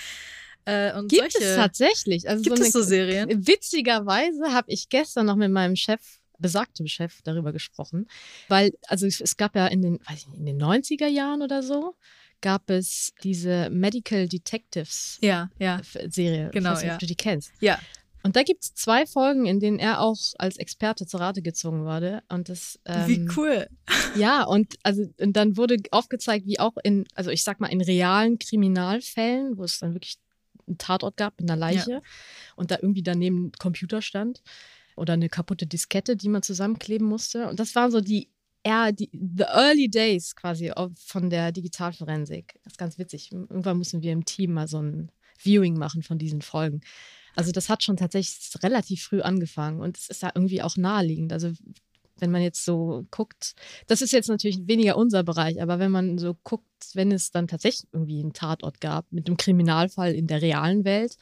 [0.65, 2.29] Äh, und Gibt solche, es tatsächlich.
[2.29, 3.47] Also Gibt so es so Serien?
[3.47, 6.01] Witzigerweise habe ich gestern noch mit meinem Chef,
[6.39, 8.07] besagtem Chef, darüber gesprochen,
[8.49, 11.63] weil, also es, gab ja in den, weiß ich nicht, in den 90er Jahren oder
[11.63, 11.97] so,
[12.41, 16.51] gab es diese Medical Detectives Ja, ja, Serie.
[16.53, 16.95] Genau, ich weiß nicht, ja.
[16.95, 17.53] ob du die kennst.
[17.61, 17.79] ja.
[18.23, 21.85] Und da gibt es zwei Folgen, in denen er auch als Experte zur Rate gezogen
[21.85, 22.23] wurde.
[22.29, 23.69] Und das, ähm, Wie cool.
[24.17, 27.81] ja, und also und dann wurde aufgezeigt, wie auch in, also ich sag mal, in
[27.81, 30.19] realen Kriminalfällen, wo es dann wirklich
[30.67, 32.03] einen Tatort gab mit einer Leiche
[32.57, 34.43] und da irgendwie daneben ein Computer stand
[34.97, 37.49] oder eine kaputte Diskette, die man zusammenkleben musste.
[37.49, 38.29] Und das waren so die
[38.65, 42.59] eher die the early days quasi von der Digitalforensik.
[42.65, 43.33] Das ist ganz witzig.
[43.33, 46.81] Irgendwann müssen wir im Team mal so ein Viewing machen von diesen Folgen.
[47.39, 51.33] Also das hat schon tatsächlich relativ früh angefangen und es ist da irgendwie auch naheliegend.
[51.33, 51.53] Also
[52.19, 53.55] wenn man jetzt so guckt,
[53.87, 57.47] das ist jetzt natürlich weniger unser Bereich, aber wenn man so guckt, wenn es dann
[57.47, 61.17] tatsächlich irgendwie einen Tatort gab mit einem Kriminalfall in der realen Welt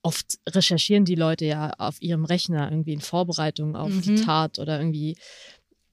[0.00, 4.24] oft recherchieren die Leute ja auf ihrem Rechner irgendwie in Vorbereitung auf die Mhm.
[4.24, 5.16] Tat oder irgendwie.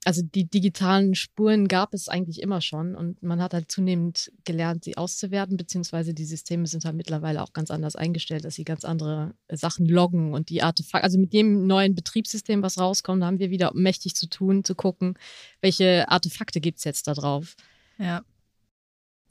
[0.06, 4.86] Also die digitalen Spuren gab es eigentlich immer schon und man hat halt zunehmend gelernt,
[4.86, 8.86] sie auszuwerten, beziehungsweise die Systeme sind halt mittlerweile auch ganz anders eingestellt, dass sie ganz
[8.86, 13.50] andere Sachen loggen und die Artefakte, also mit jedem neuen Betriebssystem, was rauskommt, haben wir
[13.50, 15.16] wieder mächtig zu tun, zu gucken,
[15.60, 17.56] welche Artefakte gibt's jetzt da drauf.
[17.98, 18.24] Ja.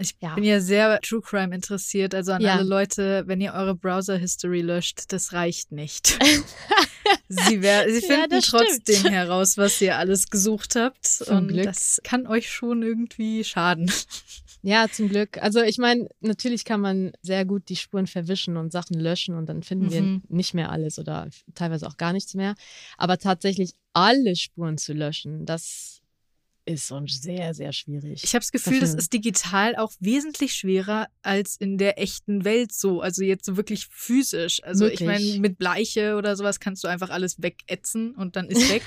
[0.01, 0.35] Ich Ja.
[0.37, 2.55] bin ja sehr True Crime interessiert, also an Ja.
[2.55, 6.17] alle Leute, wenn ihr eure Browser-History löscht, das reicht nicht.
[7.31, 8.67] Sie, wär, sie Ja, finden stimmt.
[8.85, 11.07] trotzdem heraus, was ihr alles gesucht habt.
[11.07, 11.65] Zum und Glück.
[11.65, 13.91] das kann euch schon irgendwie schaden.
[14.63, 15.39] Ja, zum Glück.
[15.43, 19.47] Also ich meine, natürlich kann man sehr gut die Spuren verwischen und Sachen löschen und
[19.49, 19.91] dann finden Mhm.
[19.93, 22.55] wir nicht mehr alles oder teilweise auch gar nichts mehr.
[22.97, 25.98] Aber tatsächlich alle Spuren zu löschen, das
[26.69, 28.23] ist schon sehr, sehr schwierig.
[28.23, 32.73] Ich habe das Gefühl, das ist digital auch wesentlich schwerer als in der echten Welt
[32.73, 33.01] so.
[33.01, 34.63] Also jetzt so wirklich physisch.
[34.63, 35.27] Also ich Wirklich.
[35.27, 38.83] meine, mit Bleiche oder sowas kannst du einfach alles wegätzen und dann ist weg.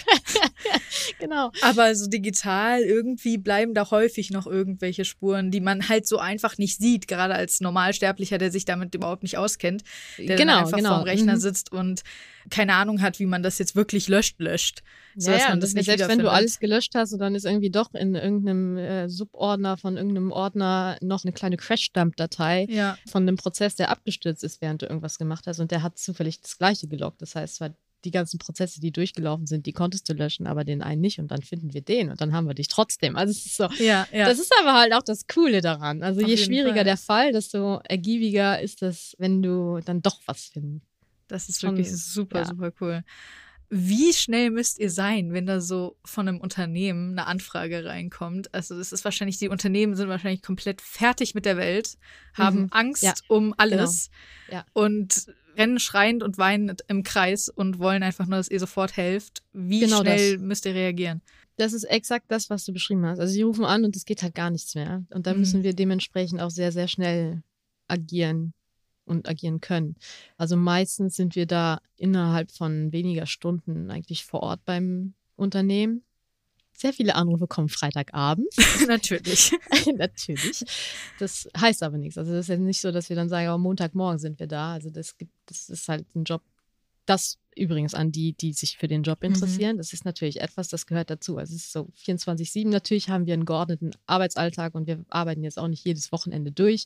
[1.20, 1.52] genau.
[1.62, 6.58] Aber so digital irgendwie bleiben da häufig noch irgendwelche Spuren, die man halt so einfach
[6.58, 9.84] nicht sieht, gerade als Normalsterblicher, der sich damit überhaupt nicht auskennt,
[10.17, 10.89] der genau, dann einfach genau.
[10.96, 11.39] vorm Rechner Mhm.
[11.39, 12.04] sitzt und
[12.49, 14.84] keine Ahnung hat, wie man das jetzt wirklich löscht, löscht.
[15.15, 17.36] So Ja, dass man das das nicht selbst wenn du alles gelöscht hast und dann
[17.36, 22.97] ist irgendwie doch in irgendeinem äh, Subordner von irgendeinem Ordner noch eine kleine Crash-Dump-Datei Ja,
[23.10, 26.41] von einem Prozess, der abgestürzt ist, während du irgendwas gemacht hast und der hat zufällig
[26.41, 27.21] das gleiche gelockt.
[27.21, 27.71] Das heißt, zwar
[28.04, 31.30] die ganzen Prozesse, die durchgelaufen sind, die konntest du löschen, aber den einen nicht und
[31.30, 33.15] dann finden wir den und dann haben wir dich trotzdem.
[33.15, 33.67] Also es ist so.
[33.80, 34.27] ja, ja.
[34.27, 36.04] Das ist aber halt auch das Coole daran.
[36.04, 36.84] Also Auf je schwieriger Fall.
[36.84, 40.86] der Fall, desto ergiebiger ist es, wenn du dann doch was findest.
[41.32, 42.46] Das ist Schon, wirklich super, ja.
[42.46, 43.04] super cool.
[43.74, 48.54] Wie schnell müsst ihr sein, wenn da so von einem Unternehmen eine Anfrage reinkommt?
[48.54, 51.98] Also es ist wahrscheinlich, die Unternehmen sind wahrscheinlich komplett fertig mit der Welt,
[52.34, 52.67] haben Mhm.
[52.72, 53.13] Angst Ja.
[53.30, 54.10] um alles
[54.52, 54.65] Ja.
[54.74, 55.26] und
[55.58, 59.41] rennen schreiend und weinend im Kreis und wollen einfach nur, dass ihr sofort helft.
[59.54, 60.41] Wie Genau schnell das.
[60.41, 61.22] müsst ihr reagieren?
[61.56, 63.20] Das ist exakt das, was du beschrieben hast.
[63.20, 65.06] Also sie rufen an und es geht halt gar nichts mehr.
[65.12, 65.39] Und da Mhm.
[65.39, 67.41] müssen wir dementsprechend auch sehr, sehr schnell
[67.88, 68.54] agieren
[69.06, 69.96] und agieren können.
[70.38, 76.04] Also meistens sind wir da innerhalb von weniger Stunden eigentlich vor Ort beim Unternehmen.
[76.74, 78.48] Sehr viele Anrufe kommen Freitagabend.
[78.88, 79.52] Natürlich.
[79.96, 80.64] Natürlich.
[81.20, 82.18] Das heißt aber nichts.
[82.18, 84.74] Also das ist ja nicht so, dass wir dann sagen, aber Montagmorgen sind wir da.
[84.74, 86.42] Also das gibt, das ist halt ein Job.
[87.06, 89.78] Das übrigens an die, die sich für den Job interessieren.
[89.78, 91.38] Das ist natürlich etwas, das gehört dazu.
[91.38, 92.70] Also es ist so 24-7.
[92.70, 96.86] Natürlich haben wir einen geordneten Arbeitsalltag und wir arbeiten jetzt auch nicht jedes Wochenende durch.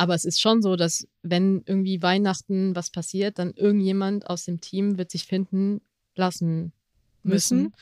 [0.00, 4.62] Aber es ist schon so, dass wenn irgendwie Weihnachten was passiert, dann irgendjemand aus dem
[4.62, 5.82] Team wird sich finden
[6.14, 6.72] lassen
[7.22, 7.74] müssen Müssen.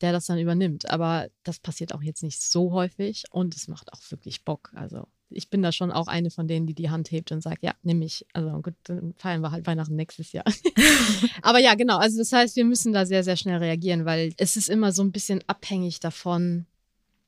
[0.00, 0.90] der das dann übernimmt.
[0.90, 4.72] Aber das passiert auch jetzt nicht so häufig und es macht auch wirklich Bock.
[4.74, 7.62] Also ich bin da schon auch eine von denen, die die Hand hebt und sagt,
[7.62, 8.26] ja, nimm mich.
[8.32, 10.44] Also gut, dann feiern wir halt Weihnachten nächstes Jahr.
[11.42, 11.98] Aber ja, genau.
[11.98, 15.04] Also das heißt, wir müssen da sehr, sehr schnell reagieren, weil es ist immer so
[15.04, 16.66] ein bisschen abhängig davon,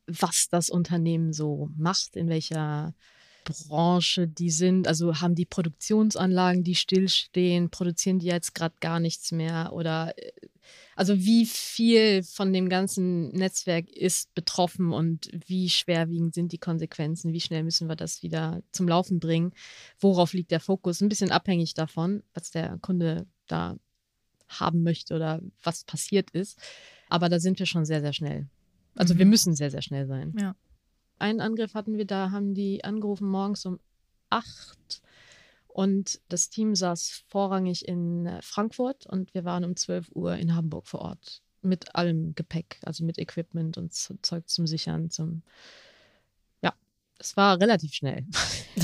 [0.08, 2.94] was das Unternehmen so macht, in welcher
[3.44, 4.88] Branche die sind.
[4.88, 10.32] Also haben die Produktionsanlagen, die stillstehen, produzieren die jetzt gerade gar nichts mehr oder äh,
[10.96, 17.32] also wie viel von dem ganzen Netzwerk ist betroffen und wie schwerwiegend sind die Konsequenzen,
[17.32, 19.52] wie schnell müssen wir das wieder zum Laufen bringen,
[19.98, 23.76] worauf liegt der Fokus, ein bisschen abhängig davon, was der Kunde da
[24.48, 26.58] haben möchte oder was passiert ist.
[27.08, 28.46] Aber da sind wir schon sehr, sehr schnell.
[28.94, 29.30] Also wir Mhm.
[29.30, 30.32] müssen sehr, sehr schnell sein.
[30.38, 30.54] Ja.
[31.18, 33.78] Einen Angriff hatten wir, da haben die angerufen morgens um
[34.30, 35.02] acht
[35.68, 40.54] und das Team saß vorrangig in äh, Frankfurt und wir waren um 12 Uhr in
[40.54, 41.42] Hamburg vor Ort.
[41.62, 45.42] Mit allem Gepäck, also mit Equipment und Zeug zum Sichern, zum.
[47.24, 48.24] Ja, es war relativ schnell.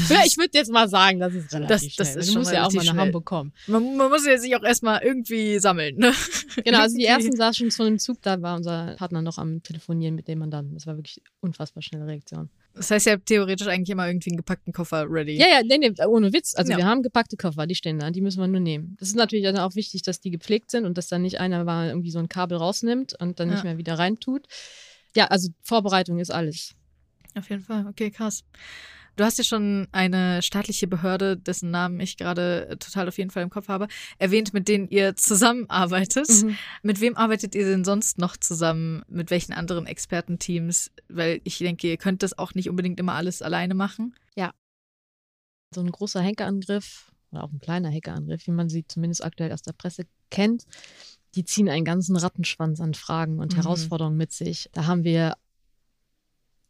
[0.09, 2.15] Ja, ich würde jetzt mal sagen, das ist relativ Das- schnell.
[2.15, 3.07] das ist du musst ja auch mal nach schnell.
[3.07, 3.53] Hamburg kommen.
[3.67, 5.97] Man, man muss ja sich auch erstmal irgendwie sammeln.
[5.97, 6.13] Ne?
[6.65, 9.63] Genau, also die ersten saßen schon zu einem Zug, da war unser Partner noch am
[9.65, 10.75] Telefonieren mit dem Mandanten.
[10.75, 12.51] Das war wirklich unfassbar schnelle Reaktion.
[12.75, 15.37] Das heißt, ihr habt theoretisch eigentlich immer irgendwie einen gepackten Koffer ready.
[15.37, 16.55] Ja, ja, nee, nee, ohne Witz.
[16.55, 16.79] Also Ja.
[16.79, 18.97] wir haben gepackte Koffer, die stehen da, die müssen wir nur nehmen.
[19.01, 21.65] Das ist natürlich dann auch wichtig, dass die gepflegt sind und dass dann nicht einer
[21.65, 23.55] mal irgendwie so ein Kabel rausnimmt und dann Ja.
[23.57, 24.47] nicht mehr wieder reintut.
[25.17, 26.75] Ja, also Vorbereitung ist alles.
[27.37, 27.87] Auf jeden Fall.
[27.87, 28.45] Okay, krass.
[29.17, 33.43] Du hast ja schon eine staatliche Behörde, dessen Namen ich gerade total auf jeden Fall
[33.43, 33.89] im Kopf habe,
[34.19, 36.29] erwähnt, mit denen ihr zusammenarbeitet.
[36.29, 36.57] Mhm.
[36.83, 39.03] Mit wem arbeitet ihr denn sonst noch zusammen?
[39.09, 40.91] Mit welchen anderen Expertenteams?
[41.09, 44.15] Weil ich denke, ihr könnt das auch nicht unbedingt immer alles alleine machen.
[45.73, 49.63] So ein großer Hackerangriff oder auch ein kleiner Hackerangriff, wie man sie zumindest aktuell aus
[49.63, 50.65] der Presse kennt,
[51.37, 53.57] die ziehen einen ganzen Rattenschwanz an Fragen und Mhm.
[53.63, 54.69] Herausforderungen mit sich.
[54.73, 55.37] Da haben wir,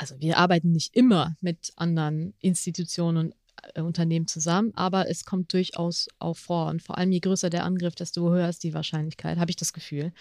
[0.01, 3.35] also wir arbeiten nicht immer mit anderen Institutionen und
[3.75, 6.69] äh, Unternehmen zusammen, aber es kommt durchaus auch vor.
[6.69, 9.75] Und vor allem je größer der Angriff, desto höher ist die Wahrscheinlichkeit, habe ich das
[9.75, 10.13] Gefühl.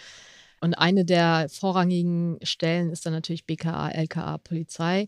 [0.59, 5.07] Und eine der vorrangigen Stellen ist dann natürlich BKA, LKA, Polizei.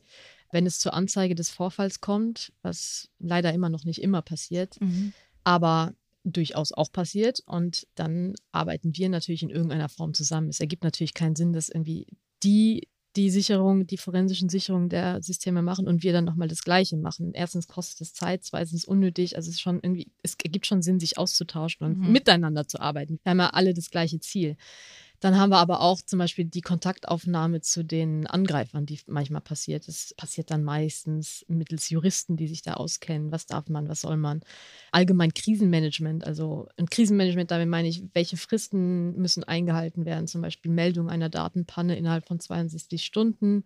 [0.53, 5.11] Wenn es zur Anzeige des Vorfalls kommt, was leider immer noch nicht immer passiert, Mhm.
[5.43, 7.41] aber durchaus auch passiert.
[7.45, 10.47] Und dann arbeiten wir natürlich in irgendeiner Form zusammen.
[10.47, 12.07] Es ergibt natürlich keinen Sinn, dass irgendwie
[12.43, 16.95] die die Sicherung, die forensischen Sicherungen der Systeme machen und wir dann nochmal das Gleiche
[16.97, 17.31] machen.
[17.33, 19.35] Erstens kostet es Zeit, zweitens unnötig.
[19.35, 22.11] Also es ist schon irgendwie, es ergibt schon Sinn, sich auszutauschen und Mhm.
[22.11, 23.19] miteinander zu arbeiten.
[23.23, 24.55] Wir haben ja alle das gleiche Ziel.
[25.21, 29.87] Dann haben wir aber auch zum Beispiel die Kontaktaufnahme zu den Angreifern, die manchmal passiert.
[29.87, 33.31] Das passiert dann meistens mittels Juristen, die sich da auskennen.
[33.31, 34.41] Was darf man, was soll man?
[34.91, 36.25] Allgemein Krisenmanagement.
[36.25, 40.25] Also ein Krisenmanagement, damit meine ich, welche Fristen müssen eingehalten werden.
[40.25, 43.63] Zum Beispiel Meldung einer Datenpanne innerhalb von 62 Stunden.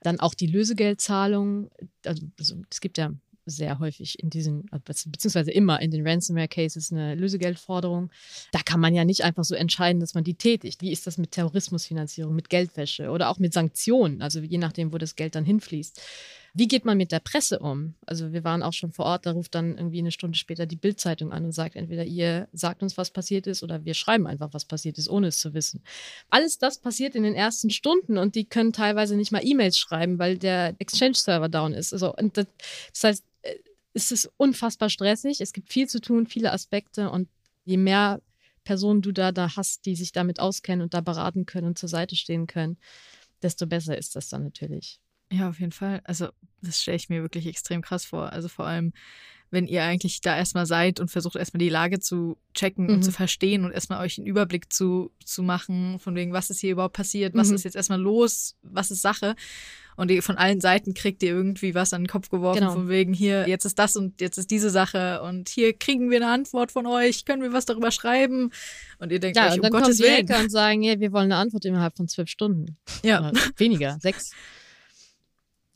[0.00, 1.70] Dann auch die Lösegeldzahlung.
[2.04, 3.12] Also, also es gibt ja
[3.48, 8.10] sehr häufig in diesen, beziehungsweise immer in den Ransomware-Cases eine Lösegeldforderung.
[8.52, 10.82] Da kann man ja nicht einfach so entscheiden, dass man die tätigt.
[10.82, 14.98] Wie ist das mit Terrorismusfinanzierung, mit Geldwäsche oder auch mit Sanktionen, also je nachdem, wo
[14.98, 16.00] das Geld dann hinfließt.
[16.54, 17.94] Wie geht man mit der Presse um?
[18.06, 20.76] Also wir waren auch schon vor Ort, da ruft dann irgendwie eine Stunde später die
[20.76, 24.48] Bildzeitung an und sagt entweder ihr sagt uns, was passiert ist oder wir schreiben einfach,
[24.52, 25.82] was passiert ist, ohne es zu wissen.
[26.30, 30.18] Alles das passiert in den ersten Stunden und die können teilweise nicht mal E-Mails schreiben,
[30.18, 31.92] weil der Exchange-Server down ist.
[31.92, 32.46] Also, das,
[32.92, 33.37] das heißt, äh,
[33.98, 37.28] es ist unfassbar stressig, es gibt viel zu tun, viele Aspekte und
[37.64, 38.20] je mehr
[38.64, 41.88] Personen du da, da hast, die sich damit auskennen und da beraten können und zur
[41.88, 42.76] Seite stehen können,
[43.42, 45.00] desto besser ist das dann natürlich.
[45.32, 46.00] Ja, auf jeden Fall.
[46.04, 46.28] Also,
[46.62, 48.32] das stelle ich mir wirklich extrem krass vor.
[48.32, 48.92] Also vor allem,
[49.50, 52.94] wenn ihr eigentlich da erstmal seid und versucht erstmal die Lage zu checken Mhm.
[52.94, 56.60] und zu verstehen und erstmal euch einen Überblick zu, zu machen, von wegen, was ist
[56.60, 57.54] hier überhaupt passiert, was Mhm.
[57.56, 59.34] ist jetzt erstmal los, was ist Sache.
[59.98, 62.72] Und ihr, von allen Seiten kriegt ihr irgendwie was an den Kopf geworfen, Genau.
[62.72, 66.18] von wegen, hier, jetzt ist das und jetzt ist diese Sache und hier kriegen wir
[66.18, 68.50] eine Antwort von euch, können wir was darüber schreiben?
[69.00, 70.28] Und ihr denkt Ja, euch, und um dann kommen Gottes die Willen.
[70.28, 72.76] Hacker und sagen, ja, wir wollen eine Antwort innerhalb von zwölf Stunden.
[73.04, 73.18] Ja.
[73.28, 74.30] Oder weniger, sechs.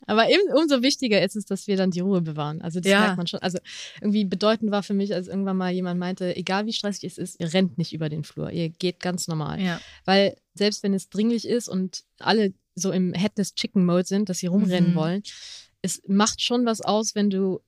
[0.06, 2.61] Aber eben, umso wichtiger ist es, dass wir dann die Ruhe bewahren.
[2.61, 3.00] Also das Ja.
[3.00, 3.40] merkt man schon.
[3.40, 3.58] Also
[4.00, 7.40] irgendwie bedeutend war für mich, als irgendwann mal jemand meinte, egal wie stressig es ist,
[7.40, 8.50] ihr rennt nicht über den Flur.
[8.50, 9.61] Ihr geht ganz normal.
[9.61, 9.80] Ja.
[10.04, 14.38] Weil selbst wenn es dringlich ist und alle so im Headless Chicken Mode sind, dass
[14.38, 14.96] sie rumrennen Mhm.
[14.96, 15.22] wollen,
[15.82, 17.61] es macht schon was aus, wenn du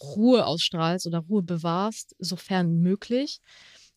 [0.00, 3.40] Ruhe ausstrahlst oder Ruhe bewahrst, sofern möglich.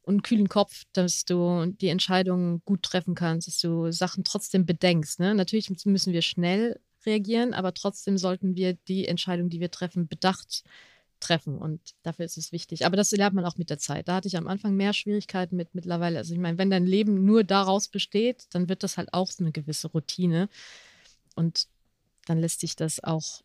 [0.01, 4.65] Und einen kühlen Kopf, dass du die Entscheidungen gut treffen kannst, dass du Sachen trotzdem
[4.65, 5.19] bedenkst.
[5.19, 5.35] Ne?
[5.35, 10.63] Natürlich müssen wir schnell reagieren, aber trotzdem sollten wir die Entscheidung, die wir treffen, bedacht
[11.19, 11.57] treffen.
[11.57, 12.85] Und dafür ist es wichtig.
[12.85, 14.07] Aber das lernt man auch mit der Zeit.
[14.07, 16.17] Da hatte ich am Anfang mehr Schwierigkeiten mit mittlerweile.
[16.17, 19.43] Also ich meine, wenn dein Leben nur daraus besteht, dann wird das halt auch so
[19.43, 20.49] eine gewisse Routine.
[21.35, 21.67] Und
[22.25, 23.41] dann lässt sich das auch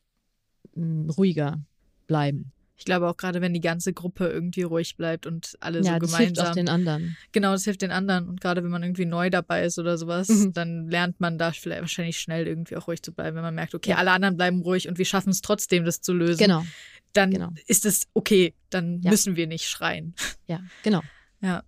[0.74, 1.60] mh, ruhiger
[2.06, 2.52] bleiben.
[2.76, 5.98] Ich glaube auch gerade, wenn die ganze Gruppe irgendwie ruhig bleibt und alle ja, so
[6.00, 6.46] das hilft gemeinsam.
[6.46, 7.16] auch den anderen.
[7.30, 8.28] Genau, das hilft den anderen.
[8.28, 10.52] Und gerade wenn man irgendwie neu dabei ist oder sowas, Mhm.
[10.54, 13.36] dann lernt man da vielleicht wahrscheinlich schnell irgendwie auch ruhig zu bleiben.
[13.36, 13.96] Wenn man merkt, okay, Ja.
[13.98, 16.64] alle anderen bleiben ruhig und wir schaffen es trotzdem, das zu lösen, Genau,
[17.12, 17.50] dann genau.
[17.68, 18.54] ist es okay.
[18.70, 19.10] Dann Ja.
[19.12, 20.14] müssen wir nicht schreien.
[20.48, 21.02] ja, genau.
[21.40, 21.62] Ja.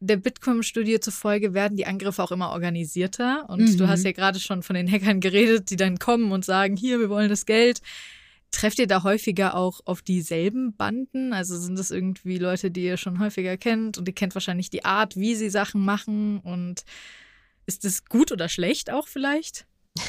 [0.00, 3.48] Der Bitkom-Studie zufolge werden die Angriffe auch immer organisierter.
[3.48, 3.76] Und Mhm.
[3.78, 6.98] du hast ja gerade schon von den Hackern geredet, die dann kommen und sagen, hier,
[7.00, 7.80] wir wollen das Geld.
[8.52, 11.32] Trefft ihr da häufiger auch auf dieselben Banden?
[11.32, 14.84] Also sind das irgendwie Leute, die ihr schon häufiger kennt und ihr kennt wahrscheinlich die
[14.84, 16.84] Art, wie sie Sachen machen und
[17.66, 19.66] ist das gut oder schlecht auch vielleicht?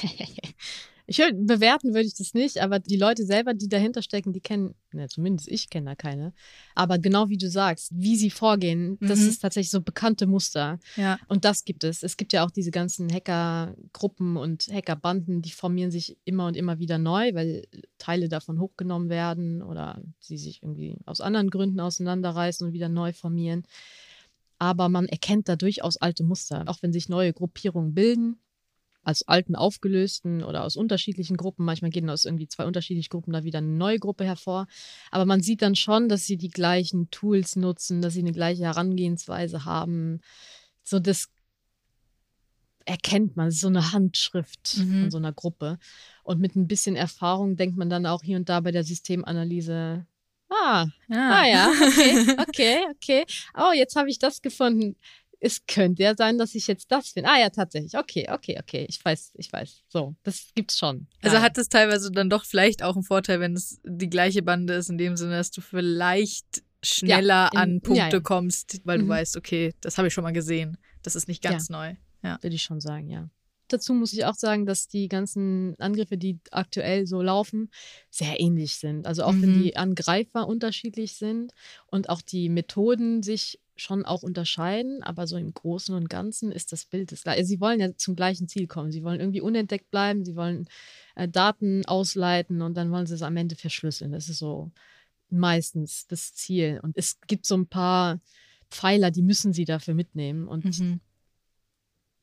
[1.05, 4.39] Ich würd, bewerten würde ich das nicht, aber die Leute selber, die dahinter stecken, die
[4.39, 6.33] kennen, ne, zumindest ich kenne da keine.
[6.75, 9.27] Aber genau wie du sagst, wie sie vorgehen, das Mhm.
[9.27, 10.79] ist tatsächlich so bekannte Muster.
[10.95, 11.19] Ja.
[11.27, 12.03] Und das gibt es.
[12.03, 16.79] Es gibt ja auch diese ganzen Hackergruppen und Hackerbanden, die formieren sich immer und immer
[16.79, 22.65] wieder neu, weil Teile davon hochgenommen werden oder sie sich irgendwie aus anderen Gründen auseinanderreißen
[22.67, 23.63] und wieder neu formieren.
[24.59, 28.37] Aber man erkennt da durchaus alte Muster, auch wenn sich neue Gruppierungen bilden
[29.03, 31.65] als alten aufgelösten oder aus unterschiedlichen Gruppen.
[31.65, 34.67] Manchmal gehen aus irgendwie zwei unterschiedlichen Gruppen da wieder eine neue Gruppe hervor.
[35.11, 38.63] Aber man sieht dann schon, dass sie die gleichen Tools nutzen, dass sie eine gleiche
[38.63, 40.21] Herangehensweise haben.
[40.83, 41.29] So das
[42.85, 45.01] erkennt man, so eine Handschrift Mhm.
[45.01, 45.79] von so einer Gruppe.
[46.23, 50.05] Und mit ein bisschen Erfahrung denkt man dann auch hier und da bei der Systemanalyse,
[50.49, 53.25] ah, Ah ja, okay, okay, okay.
[53.55, 54.95] Oh, jetzt habe ich das gefunden.
[55.45, 57.29] Es könnte ja sein, dass ich jetzt das finde.
[57.29, 57.95] Ah ja, tatsächlich.
[57.97, 58.85] Okay, okay, okay.
[58.87, 59.83] Ich weiß, ich weiß.
[59.89, 61.07] So, das gibt's schon.
[61.21, 61.41] Also ja.
[61.43, 64.89] hat es teilweise dann doch vielleicht auch einen Vorteil, wenn es die gleiche Bande ist,
[64.89, 68.19] in dem Sinne, dass du vielleicht schneller in- an Punkte ja, ja.
[68.21, 69.09] kommst, weil du Mhm.
[69.09, 70.77] weißt, okay, das habe ich schon mal gesehen.
[71.01, 71.95] Das ist nicht ganz neu.
[72.23, 72.37] Ja.
[72.41, 73.29] würde ich schon sagen, ja.
[73.69, 77.69] dazu muss ich auch sagen, dass die ganzen Angriffe, die aktuell so laufen,
[78.11, 79.07] sehr ähnlich sind.
[79.07, 79.63] Also auch wenn Mhm.
[79.63, 81.51] die Angreifer unterschiedlich sind
[81.87, 86.71] und auch die Methoden sich schon auch unterscheiden, aber so im Großen und Ganzen ist
[86.71, 87.43] das Bild das gleiche.
[87.45, 88.91] Sie wollen ja zum gleichen Ziel kommen.
[88.91, 90.67] Sie wollen irgendwie unentdeckt bleiben, sie wollen
[91.15, 94.11] äh, Daten ausleiten und dann wollen sie es am Ende verschlüsseln.
[94.11, 94.71] Das ist so
[95.29, 96.79] meistens das Ziel.
[96.83, 98.19] Und es gibt so ein paar
[98.69, 100.47] Pfeiler, die müssen sie dafür mitnehmen.
[100.47, 100.99] Und Mhm.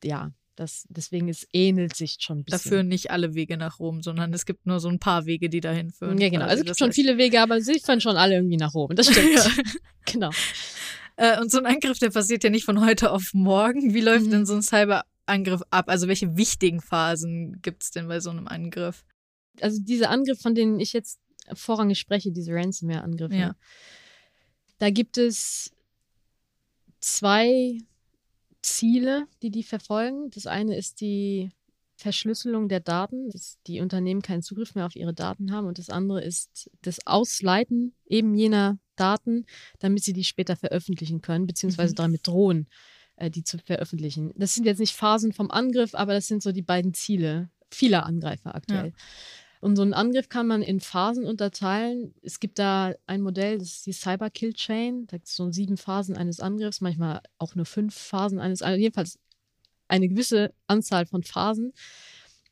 [0.03, 2.69] ja, das, deswegen es ähnelt sich schon ein Da bisschen.
[2.71, 5.59] führen nicht alle Wege nach Rom, sondern es gibt nur so ein paar Wege, die
[5.61, 6.17] dahin führen.
[6.19, 6.45] ja, genau.
[6.45, 8.95] Also es gibt schon heißt- viele Wege, aber sie führen schon alle irgendwie nach oben.
[8.95, 9.29] Das stimmt.
[9.35, 9.45] Ja.
[10.05, 10.31] Genau.
[11.17, 13.93] Äh, und so ein Angriff, der passiert ja nicht von heute auf morgen.
[13.93, 14.31] Wie läuft Mhm.
[14.31, 15.89] denn so ein Cyberangriff ab?
[15.89, 19.03] Also welche wichtigen Phasen gibt es denn bei so einem Angriff?
[19.59, 21.19] Also diese Angriffe, von denen ich jetzt
[21.53, 23.55] vorrangig spreche, diese Ransomware-Angriffe, Ja.
[24.77, 25.71] da gibt es
[26.99, 27.77] zwei
[28.61, 30.29] Ziele, die die verfolgen.
[30.31, 31.51] Das eine ist die
[31.95, 35.67] Verschlüsselung der Daten, dass die Unternehmen keinen Zugriff mehr auf ihre Daten haben.
[35.67, 39.45] Und das andere ist das Ausleiten eben jener Daten,
[39.79, 41.97] damit sie die später veröffentlichen können, beziehungsweise Mhm.
[41.97, 42.67] damit drohen,
[43.15, 44.31] äh, die zu veröffentlichen.
[44.35, 48.05] Das sind jetzt nicht Phasen vom Angriff, aber das sind so die beiden Ziele vieler
[48.05, 48.93] Angreifer aktuell.
[49.61, 52.15] Und so einen Angriff kann man in Phasen unterteilen.
[52.23, 55.05] Es gibt da ein Modell, das ist die Cyber Kill Chain.
[55.05, 58.81] Da gibt es so sieben Phasen eines Angriffs, manchmal auch nur fünf Phasen eines Angriffs.
[58.81, 59.19] Jedenfalls
[59.87, 61.73] eine gewisse Anzahl von Phasen.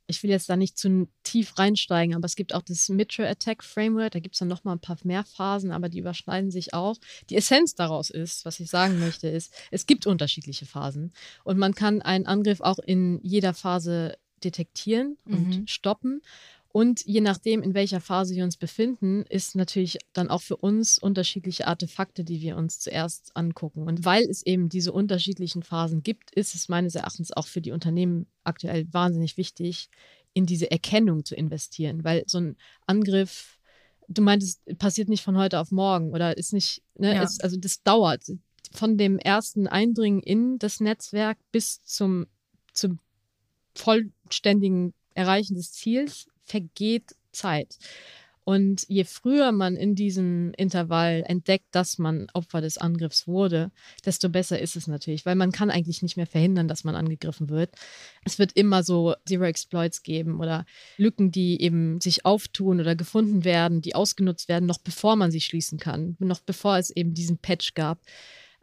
[0.09, 3.63] Ich will jetzt da nicht zu tief reinsteigen, aber es gibt auch das Metro Attack
[3.63, 4.11] Framework.
[4.11, 6.97] Da gibt es dann nochmal ein paar mehr Phasen, aber die überschneiden sich auch.
[7.29, 11.75] Die Essenz daraus ist, was ich sagen möchte, ist, es gibt unterschiedliche Phasen und man
[11.75, 15.67] kann einen Angriff auch in jeder Phase detektieren und Mhm.
[15.67, 16.21] stoppen.
[16.71, 20.99] Und je nachdem, in welcher Phase wir uns befinden, ist natürlich dann auch für uns
[20.99, 23.88] unterschiedliche Artefakte, die wir uns zuerst angucken.
[23.88, 27.71] Und weil es eben diese unterschiedlichen Phasen gibt, ist es meines Erachtens auch für die
[27.71, 29.89] Unternehmen aktuell wahnsinnig wichtig,
[30.34, 32.55] in diese Erkennung zu investieren, weil so ein
[32.86, 33.58] Angriff,
[34.08, 37.23] du meintest, passiert nicht von heute auf morgen oder ist nicht, ne, Ja.
[37.23, 38.23] ist, also das dauert
[38.71, 42.27] von dem ersten Eindringen in das Netzwerk bis zum,
[42.73, 42.99] zum
[43.73, 47.77] vollständigen Erreichen des Ziels vergeht Zeit.
[48.49, 53.69] Und je früher man in diesem Intervall entdeckt, dass man Opfer des Angriffs wurde,
[54.05, 57.49] desto besser ist es natürlich, weil man kann eigentlich nicht mehr verhindern, dass man angegriffen
[57.49, 57.75] wird.
[58.25, 60.65] Es wird immer so Zero Exploits geben oder
[60.97, 65.41] Lücken, die eben sich auftun oder gefunden werden, die ausgenutzt werden, noch bevor man sie
[65.41, 67.99] schließen kann, noch bevor es eben diesen Patch gab.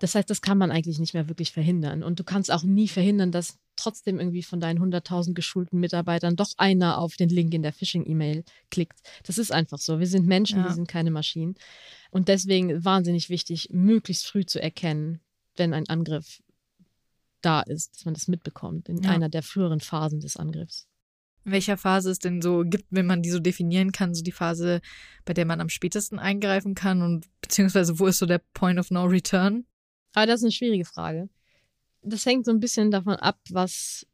[0.00, 2.02] Das heißt, das kann man eigentlich nicht mehr wirklich verhindern.
[2.02, 6.52] Und du kannst auch nie verhindern, dass trotzdem irgendwie von deinen 100.000 geschulten Mitarbeitern doch
[6.56, 8.98] einer auf den Link in der Phishing-E-Mail klickt.
[9.24, 9.98] Das ist einfach so.
[9.98, 10.64] Wir sind Menschen, Ja.
[10.64, 11.54] wir sind keine Maschinen.
[12.10, 15.20] Und deswegen wahnsinnig wichtig, möglichst früh zu erkennen,
[15.56, 16.42] wenn ein Angriff
[17.42, 19.10] da ist, dass man das mitbekommt in Ja.
[19.10, 20.88] einer der früheren Phasen des Angriffs.
[21.44, 24.32] In welcher Phase es denn so gibt, wenn man die so definieren kann, so die
[24.32, 24.80] Phase,
[25.24, 28.90] bei der man am spätesten eingreifen kann und beziehungsweise wo ist so der Point of
[28.90, 29.64] No Return?
[30.12, 31.28] Aber das ist eine schwierige Frage.
[32.06, 34.06] Das hängt so ein bisschen davon ab, was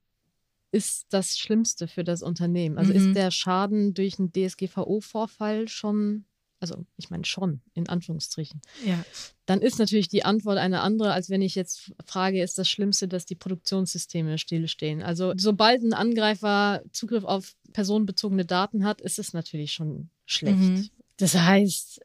[0.70, 2.78] ist das Schlimmste für das Unternehmen.
[2.78, 2.98] Also Mhm.
[2.98, 6.24] ist der Schaden durch einen DSGVO-Vorfall schon,
[6.60, 8.62] also ich meine schon, in Anführungsstrichen.
[8.86, 9.04] Ja.
[9.44, 13.06] Dann ist natürlich die Antwort eine andere, als wenn ich jetzt frage, ist das Schlimmste,
[13.06, 15.02] dass die Produktionssysteme stillstehen.
[15.02, 20.58] Also sobald ein Angreifer Zugriff auf personenbezogene Daten hat, ist es natürlich schon schlecht.
[20.58, 20.88] Mhm.
[21.18, 22.00] Das heißt,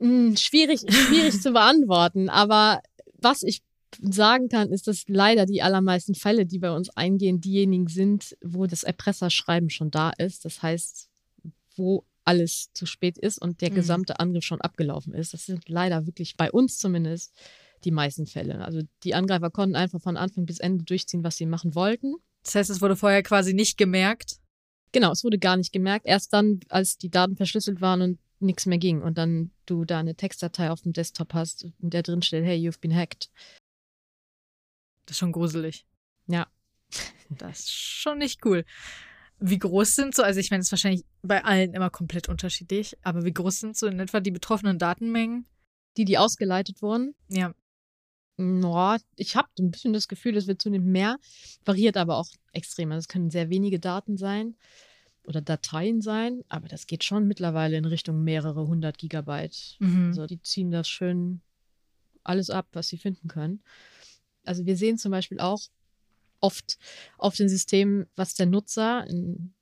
[0.00, 2.82] mh, schwierig, schwierig zu beantworten, aber
[3.20, 3.62] was ich
[4.00, 8.66] sagen kann, ist, dass leider die allermeisten Fälle, die bei uns eingehen, diejenigen sind, wo
[8.66, 10.44] das Erpresserschreiben schon da ist.
[10.44, 11.08] Das heißt,
[11.76, 13.74] wo alles zu spät ist und der Mhm.
[13.74, 15.34] gesamte Angriff schon abgelaufen ist.
[15.34, 17.32] Das sind leider wirklich bei uns zumindest
[17.84, 18.64] die meisten Fälle.
[18.64, 22.14] Also die Angreifer konnten einfach von Anfang bis Ende durchziehen, was sie machen wollten.
[22.44, 24.38] Das heißt, es wurde vorher quasi nicht gemerkt.
[24.92, 26.06] Genau, es wurde gar nicht gemerkt.
[26.06, 29.98] Erst dann, als die Daten verschlüsselt waren und nichts mehr ging und dann du da
[29.98, 33.28] eine Textdatei auf dem Desktop hast, in der drin steht, hey, you've been hacked.
[35.06, 35.86] Das ist schon gruselig.
[36.26, 36.46] Ja.
[37.30, 38.64] Das ist schon nicht cool.
[39.40, 42.96] Wie groß sind so, also ich meine, das ist wahrscheinlich bei allen immer komplett unterschiedlich,
[43.02, 45.46] aber wie groß sind so in etwa die betroffenen Datenmengen?
[45.96, 47.54] Die, die ausgeleitet wurden, Ja.
[48.36, 51.18] Ja, ich habe ein bisschen das Gefühl, es wird zunehmend mehr,
[51.64, 52.90] variiert aber auch extrem.
[52.90, 54.56] Also es können sehr wenige Daten sein
[55.26, 59.76] oder Dateien sein, aber das geht schon mittlerweile in Richtung mehrere hundert Gigabyte.
[59.78, 60.08] Mhm.
[60.08, 61.42] Also die ziehen das schön
[62.24, 63.62] alles ab, was sie finden können.
[64.44, 65.60] Also wir sehen zum Beispiel auch
[66.40, 66.78] oft
[67.16, 69.06] auf den Systemen, was der Nutzer,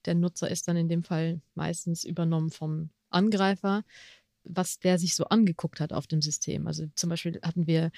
[0.05, 3.85] der Nutzer ist dann in dem Fall meistens übernommen vom Angreifer,
[4.45, 6.67] was der sich so angeguckt hat auf dem System.
[6.67, 7.93] Also zum Beispiel hatten wir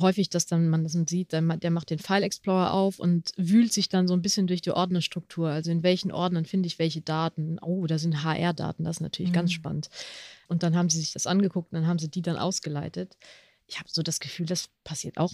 [0.00, 3.88] häufig, dass dann man das sieht, der macht den File Explorer auf und wühlt sich
[3.88, 5.48] dann so ein bisschen durch die Ordnerstruktur.
[5.48, 7.58] Also in welchen Ordnern finde ich welche Daten?
[7.60, 9.36] Oh, da sind HR-Daten, das ist natürlich mhm.
[9.36, 9.88] ganz spannend.
[10.48, 13.16] Und dann haben sie sich das angeguckt und dann haben sie die dann ausgeleitet.
[13.66, 15.32] Ich habe so das Gefühl, das passiert auch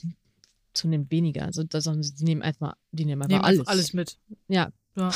[0.73, 1.45] zunehmend weniger.
[1.45, 3.67] Also da sagen sie, die nehmen einfach, die nehmen einfach nehmen alles.
[3.67, 4.19] alles mit.
[4.49, 4.73] Ja.
[4.97, 5.11] ja.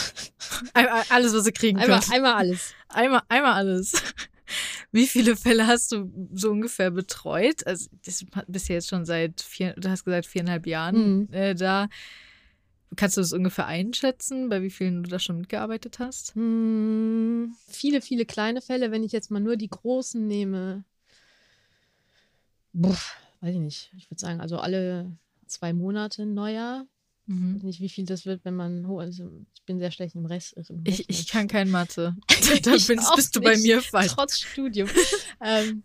[1.11, 2.13] alles, was sie kriegen einmal, können.
[2.13, 2.75] Einmal alles.
[2.89, 3.93] Einmal, einmal alles.
[4.93, 7.67] Wie viele Fälle hast du so ungefähr betreut?
[7.67, 11.33] Also, das bist ja jetzt schon seit vier, du hast gesagt, viereinhalb Jahren mhm.
[11.33, 11.89] äh, da.
[12.97, 16.37] Kannst du das ungefähr einschätzen, bei wie vielen du da schon mitgearbeitet hast?
[16.37, 17.57] Mhm.
[17.67, 18.93] Viele, viele kleine Fälle.
[18.93, 20.85] Wenn ich jetzt mal nur die großen nehme,
[22.73, 22.97] boah,
[23.41, 23.93] weiß ich nicht.
[23.97, 25.17] Ich würde sagen, also alle
[25.47, 26.87] zwei Monate Neujahr.
[27.27, 27.57] Mhm.
[27.57, 30.27] Ich weiß nicht, wie viel das wird, wenn man also ich bin sehr schlecht im
[30.27, 30.55] Rest.
[30.69, 32.17] Im ich, ich kann kein Mathe.
[32.63, 34.13] da bist, bist du bei mir falsch.
[34.13, 34.89] Trotz Studium.
[35.41, 35.85] ähm,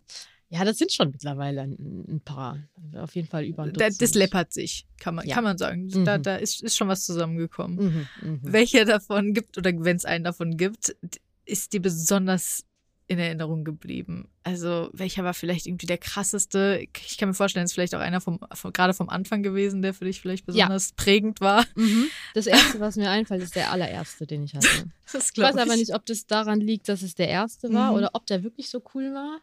[0.50, 2.58] ja, das sind schon mittlerweile ein, ein, paar.
[2.96, 4.02] Auf jeden Fall über ein Dutzend.
[4.02, 5.36] Das läppert sich, kann man, ja.
[5.36, 5.86] kann man sagen.
[5.86, 6.04] Mhm.
[6.04, 8.08] Da, da ist, ist schon was zusammengekommen.
[8.22, 8.38] Mhm, mh.
[8.42, 10.96] Welcher davon gibt, oder wenn es einen davon gibt,
[11.44, 12.64] ist dir besonders
[13.10, 14.28] in Erinnerung geblieben?
[14.44, 16.86] Also, welcher war vielleicht irgendwie der krasseste?
[17.08, 19.82] Ich kann mir vorstellen, es ist vielleicht auch einer vom, vom gerade vom Anfang gewesen,
[19.82, 20.94] der für dich vielleicht besonders ja.
[20.96, 21.66] prägend war.
[21.74, 22.06] Mhm.
[22.34, 24.68] Das erste, was mir einfällt, ist der allererste, den ich hatte.
[25.12, 27.96] ich weiß aber nicht, ob das daran liegt, dass es der erste war mhm.
[27.96, 29.40] oder ob der wirklich so cool war.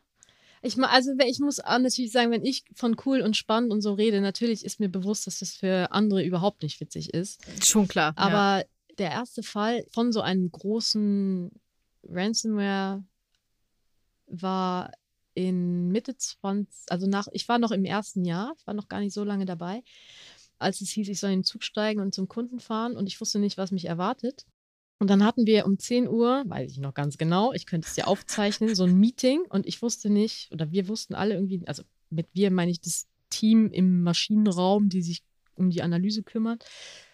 [0.61, 4.21] Ich, also ich muss natürlich sagen, wenn ich von cool und spannend und so rede,
[4.21, 7.41] natürlich ist mir bewusst, dass das für andere überhaupt nicht witzig ist.
[7.61, 8.13] Schon klar.
[8.15, 8.63] Aber ja.
[8.97, 11.51] der erste Fall von so einem großen
[12.03, 13.03] Ransomware
[14.27, 14.91] war
[15.33, 18.99] in Mitte 20, also nach, ich war noch im ersten Jahr, ich war noch gar
[18.99, 19.83] nicht so lange dabei,
[20.57, 23.21] als es hieß, ich soll in den Zug steigen und zum Kunden fahren und ich
[23.21, 24.45] wusste nicht, was mich erwartet.
[24.99, 27.93] Und dann hatten wir um 10 Uhr, weiß ich noch ganz genau, ich könnte es
[27.93, 31.83] dir aufzeichnen, so ein Meeting und ich wusste nicht, oder wir wussten alle irgendwie, also
[32.09, 35.21] mit wir meine ich das Team im Maschinenraum, die sich
[35.55, 36.65] um die Analyse kümmert,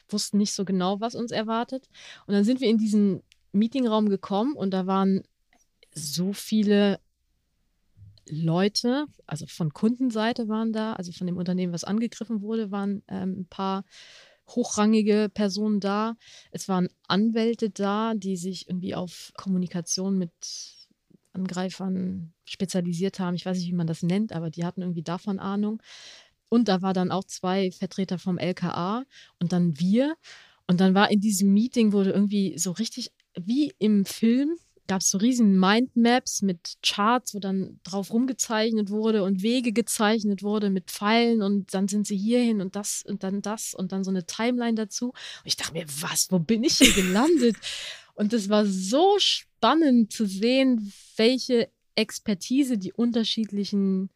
[0.08, 1.90] wussten nicht so genau, was uns erwartet.
[2.26, 5.24] Und dann sind wir in diesen Meetingraum gekommen und da waren
[5.94, 7.00] so viele
[8.30, 13.42] Leute, also von Kundenseite waren da, also von dem Unternehmen, was angegriffen wurde, waren ähm,
[13.42, 13.84] ein paar
[14.48, 16.16] hochrangige Personen da.
[16.52, 20.32] Es waren Anwälte da, die sich irgendwie auf Kommunikation mit
[21.34, 23.36] Angreifern spezialisiert haben.
[23.36, 25.82] Ich weiß nicht, wie man das nennt, aber die hatten irgendwie davon Ahnung.
[26.50, 29.06] Und da war dann auch zwei Vertreter vom LKA
[29.40, 30.16] und dann wir.
[30.68, 34.56] Und dann war in diesem Meeting wurde irgendwie so richtig wie im Film
[34.88, 40.44] gab es so riesen Mindmaps mit Charts, wo dann drauf rumgezeichnet wurde und Wege gezeichnet
[40.44, 44.04] wurde mit Pfeilen und dann sind sie hierhin und das und dann das und dann
[44.04, 45.08] so eine Timeline dazu.
[45.08, 47.56] Und ich dachte mir, was, wo bin ich hier gelandet?
[48.16, 54.10] und es war so spannend zu sehen, welche Expertise die unterschiedlichen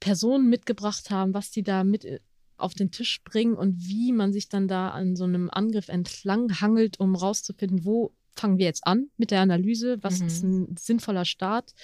[0.00, 2.20] Personen mitgebracht haben, was die da mit äh,
[2.56, 6.60] auf den Tisch bringen und wie man sich dann da an so einem Angriff entlang
[6.60, 9.98] hangelt, um rauszufinden, wo fangen wir jetzt an mit der Analyse?
[10.02, 10.26] Was mhm.
[10.26, 11.74] ist ein sinnvoller Start?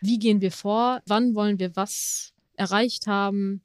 [0.00, 1.02] Wie gehen wir vor?
[1.06, 3.62] Wann wollen wir was erreicht haben?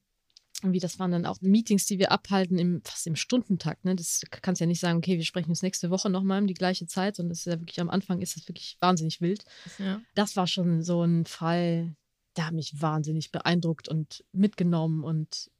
[0.63, 3.83] Und wie das waren dann auch Meetings, die wir abhalten im fast im Stundentakt.
[3.83, 3.95] Ne?
[3.95, 6.87] Das kannst ja nicht sagen, okay, wir sprechen uns nächste Woche nochmal um die gleiche
[6.87, 9.43] Zeit, sondern das ist ja wirklich am Anfang ist es wirklich wahnsinnig wild.
[9.77, 10.01] Ja.
[10.15, 11.95] Das war schon so ein Fall,
[12.37, 15.51] der hat mich wahnsinnig beeindruckt und mitgenommen und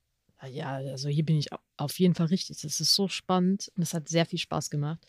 [0.49, 2.61] ja, also hier bin ich auf jeden Fall richtig.
[2.61, 4.99] Das ist so spannend und es hat sehr viel Spaß gemacht.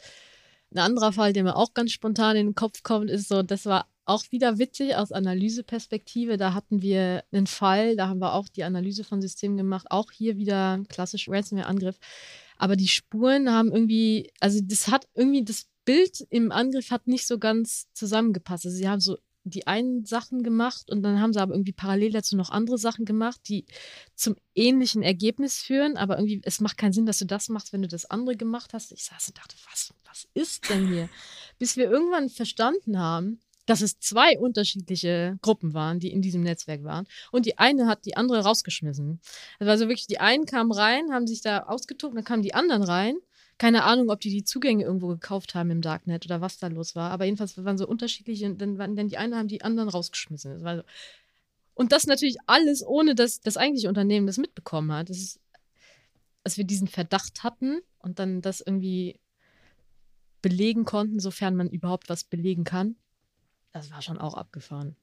[0.76, 3.64] Ein anderer Fall, der mir auch ganz spontan in den Kopf kommt, ist so, das
[3.64, 6.36] war auch wieder witzig aus Analyseperspektive.
[6.36, 10.10] Da hatten wir einen Fall, da haben wir auch die Analyse von Systemen gemacht, auch
[10.12, 11.98] hier wieder klassisch Ransomware-Angriff.
[12.58, 17.26] Aber die Spuren haben irgendwie, also das hat irgendwie, das Bild im Angriff hat nicht
[17.26, 18.66] so ganz zusammengepasst.
[18.66, 19.16] Also sie haben so
[19.51, 23.05] die einen Sachen gemacht und dann haben sie aber irgendwie parallel dazu noch andere Sachen
[23.05, 23.64] gemacht, die
[24.14, 27.82] zum ähnlichen Ergebnis führen, aber irgendwie, es macht keinen Sinn, dass du das machst, wenn
[27.82, 28.92] du das andere gemacht hast.
[28.92, 31.09] Ich saß und dachte, was, was ist denn hier?
[31.59, 36.84] Bis wir irgendwann verstanden haben, dass es zwei unterschiedliche Gruppen waren, die in diesem Netzwerk
[36.84, 37.07] waren.
[37.32, 39.20] Und die eine hat die andere rausgeschmissen.
[39.59, 43.16] Also wirklich, die einen kamen rein, haben sich da ausgetobt, dann kamen die anderen rein
[43.59, 46.94] keine Ahnung, ob die die Zugänge irgendwo gekauft haben im Darknet oder was da los
[46.94, 47.11] war.
[47.11, 48.54] Aber jedenfalls waren so unterschiedliche.
[48.54, 50.62] Dann waren dann die einen haben die anderen rausgeschmissen.
[50.62, 50.82] Das so.
[51.74, 55.11] Und das natürlich alles, ohne dass das eigentliche Unternehmen das mitbekommen hat.
[55.11, 55.40] Das ist,
[56.44, 59.20] als wir diesen Verdacht hatten und dann das irgendwie
[60.42, 62.96] belegen konnten, sofern man überhaupt was belegen kann.
[63.72, 64.96] Das war schon auch abgefahren.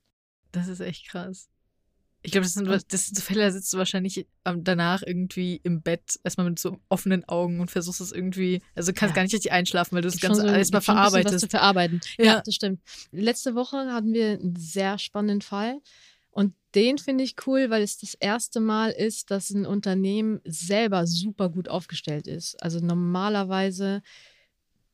[0.51, 1.49] Das ist echt krass.
[2.25, 5.81] Ich glaube, das sind, das sind so Fälle, da sitzt du wahrscheinlich danach irgendwie im
[5.81, 9.15] Bett, erstmal mit so offenen Augen und versuchst es irgendwie, also kannst ja.
[9.17, 11.35] gar nicht richtig einschlafen, weil du das Ganze so, erstmal verarbeitest.
[11.35, 11.99] Was zu verarbeiten.
[12.17, 12.25] Ja.
[12.25, 12.81] ja, das stimmt.
[13.11, 15.79] Letzte Woche hatten wir einen sehr spannenden Fall.
[16.31, 21.05] Und den finde ich cool, weil es das erste Mal ist, dass ein Unternehmen selber
[21.05, 22.61] super gut aufgestellt ist.
[22.63, 24.01] Also normalerweise,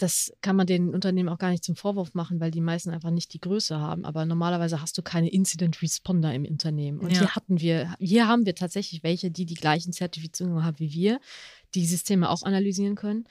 [0.01, 3.11] das kann man den Unternehmen auch gar nicht zum Vorwurf machen, weil die meisten einfach
[3.11, 4.05] nicht die Größe haben.
[4.05, 6.99] Aber normalerweise hast du keine Incident Responder im Unternehmen.
[6.99, 7.19] Und Ja.
[7.19, 11.19] hier hatten wir, hier haben wir tatsächlich welche, die die gleichen Zertifizierungen haben wie wir,
[11.75, 13.25] die Systeme auch analysieren können.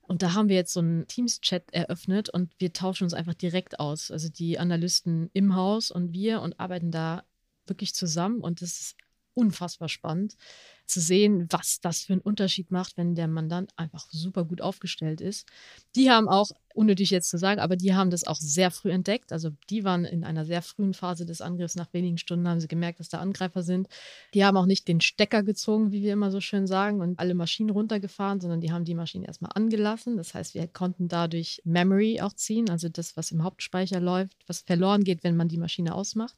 [0.00, 3.78] Und da haben wir jetzt so einen Teams-Chat eröffnet und wir tauschen uns einfach direkt
[3.78, 4.10] aus.
[4.10, 7.24] Also die Analysten im Haus und wir und arbeiten da
[7.66, 8.40] wirklich zusammen.
[8.40, 8.96] Und das ist
[9.34, 10.36] unfassbar spannend
[10.86, 15.20] zu sehen, was das für einen Unterschied macht, wenn der Mandant einfach super gut aufgestellt
[15.20, 15.48] ist.
[15.96, 19.32] Die haben auch, unnötig jetzt zu sagen, aber die haben das auch sehr früh entdeckt.
[19.32, 21.76] Also die waren in einer sehr frühen Phase des Angriffs.
[21.76, 23.88] Nach wenigen Stunden haben sie gemerkt, dass da Angreifer sind.
[24.34, 27.34] Die haben auch nicht den Stecker gezogen, wie wir immer so schön sagen, und alle
[27.34, 30.16] Maschinen runtergefahren, sondern die haben die Maschinen erstmal angelassen.
[30.16, 34.60] Das heißt, wir konnten dadurch Memory auch ziehen, also das, was im Hauptspeicher läuft, was
[34.60, 36.36] verloren geht, wenn man die Maschine ausmacht.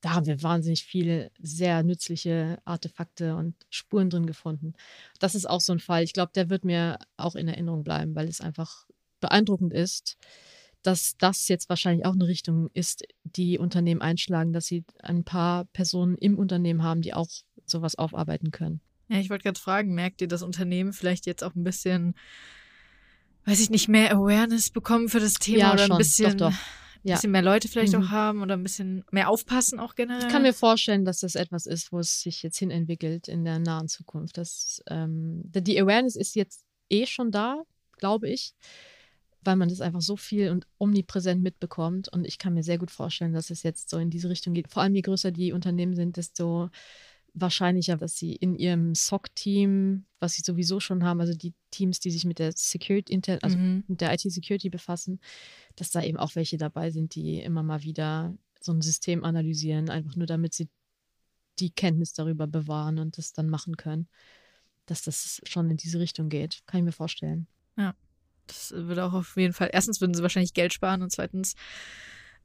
[0.00, 4.74] Da haben wir wahnsinnig viele sehr nützliche Artefakte und Spuren drin gefunden.
[5.18, 6.04] Das ist auch so ein Fall.
[6.04, 8.86] Ich glaube, der wird mir auch in Erinnerung bleiben, weil es einfach
[9.20, 10.16] beeindruckend ist,
[10.82, 15.64] dass das jetzt wahrscheinlich auch eine Richtung ist, die Unternehmen einschlagen, dass sie ein paar
[15.66, 17.28] Personen im Unternehmen haben, die auch
[17.66, 18.80] sowas aufarbeiten können.
[19.08, 22.14] Ja, ich wollte gerade fragen, merkt ihr das Unternehmen vielleicht jetzt auch ein bisschen,
[23.46, 25.92] weiß ich nicht, mehr Awareness bekommen für das Thema Ja, oder schon.
[25.92, 26.58] ein bisschen, Doch, doch.
[27.08, 27.14] Ja.
[27.16, 28.02] bisschen mehr Leute vielleicht Mhm.
[28.04, 30.22] auch haben oder ein bisschen mehr aufpassen auch generell?
[30.26, 33.44] Ich kann mir vorstellen, dass das etwas ist, wo es sich jetzt hin entwickelt in
[33.44, 34.38] der nahen Zukunft.
[34.38, 37.62] Das, ähm, die Awareness ist jetzt eh schon da,
[37.98, 38.54] glaube ich,
[39.42, 42.08] weil man das einfach so viel und omnipräsent mitbekommt.
[42.08, 44.68] Und ich kann mir sehr gut vorstellen, dass es jetzt so in diese Richtung geht.
[44.70, 46.70] Vor allem je größer die Unternehmen sind, desto
[47.34, 52.10] wahrscheinlicher, dass sie in ihrem SOC-Team, was sie sowieso schon haben, also die Teams, die
[52.10, 53.84] sich mit der Security, also Mhm.
[53.86, 55.20] mit der IT-Security befassen,
[55.76, 59.88] dass da eben auch welche dabei sind, die immer mal wieder so ein System analysieren,
[59.90, 60.68] einfach nur damit sie
[61.60, 64.08] die Kenntnis darüber bewahren und das dann machen können,
[64.86, 66.60] dass das schon in diese Richtung geht.
[66.66, 67.46] Kann ich mir vorstellen.
[68.46, 71.54] Das würde auch auf jeden Fall, erstens würden sie wahrscheinlich Geld sparen und zweitens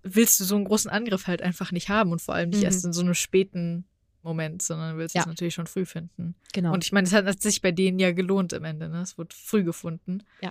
[0.02, 2.66] willst du so einen großen Angriff halt einfach nicht haben und vor allem nicht Mhm.
[2.66, 3.86] erst in so einem späten
[4.24, 5.22] Moment, sondern willst Ja.
[5.22, 6.36] es natürlich schon früh finden.
[6.54, 6.74] Genau.
[6.74, 9.02] Und ich meine, es hat, sich bei denen ja gelohnt am Ende, ne?
[9.02, 10.24] Es wurde früh gefunden.
[10.42, 10.50] Ja.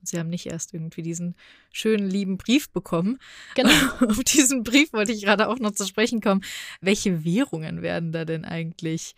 [0.00, 1.34] Und sie haben nicht erst irgendwie diesen
[1.72, 3.18] schönen, lieben Brief bekommen.
[3.54, 3.70] genau.
[4.08, 6.42] Auf diesen Brief wollte ich gerade auch noch zu sprechen kommen.
[6.82, 9.14] Welche Währungen werden da denn eigentlich,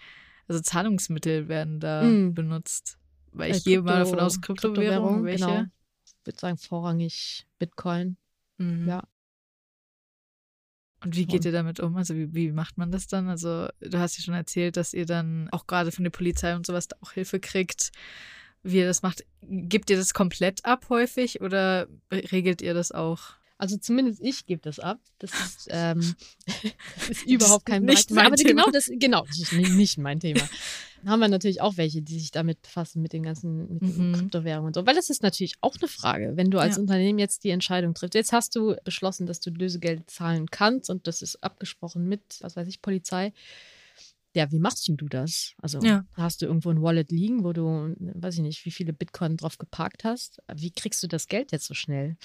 [0.47, 2.35] also Zahlungsmittel werden da Mm.
[2.35, 2.99] benutzt?
[3.33, 5.45] Weil ich Äh, gehe mal davon aus, Kryptowährungen, welche?
[5.47, 5.65] Genau.
[6.07, 8.17] Ich würde sagen, vorrangig Bitcoin.
[8.59, 8.87] Mhm.
[8.89, 9.03] Ja.
[11.07, 11.97] Und wie geht ihr damit um?
[11.97, 13.29] Also wie, wie macht man das dann?
[13.29, 16.67] Also du hast ja schon erzählt, dass ihr dann auch gerade von der Polizei und
[16.67, 17.93] sowas da auch Hilfe kriegt.
[18.65, 23.21] Wie ihr das macht, gebt ihr das komplett ab häufig oder regelt ihr das auch?
[23.59, 24.99] Also zumindest ich gebe das ab.
[25.21, 26.01] Das ist, ähm,
[26.99, 28.23] das ist überhaupt kein nicht Thema.
[28.23, 28.49] mein Aber Thema.
[28.65, 30.41] genau das, genau, das ist ni- nicht mein Thema.
[31.07, 34.13] Haben wir natürlich auch welche, die sich damit befassen, mit den ganzen mit Mhm.
[34.13, 34.87] Kryptowährungen und so.
[34.87, 36.81] Weil das ist natürlich auch eine Frage, wenn du als Ja.
[36.83, 38.15] Unternehmen jetzt die Entscheidung triffst.
[38.15, 42.57] Jetzt hast du beschlossen, dass du Lösegeld zahlen kannst und das ist abgesprochen mit, was
[42.57, 43.33] weiß ich, Polizei.
[44.35, 45.55] Ja, wie machst denn du das?
[45.63, 46.05] Also Ja.
[46.13, 49.57] hast du irgendwo ein Wallet liegen, wo du, weiß ich nicht, wie viele Bitcoin drauf
[49.57, 50.43] geparkt hast?
[50.55, 52.17] Wie kriegst du das Geld jetzt so schnell?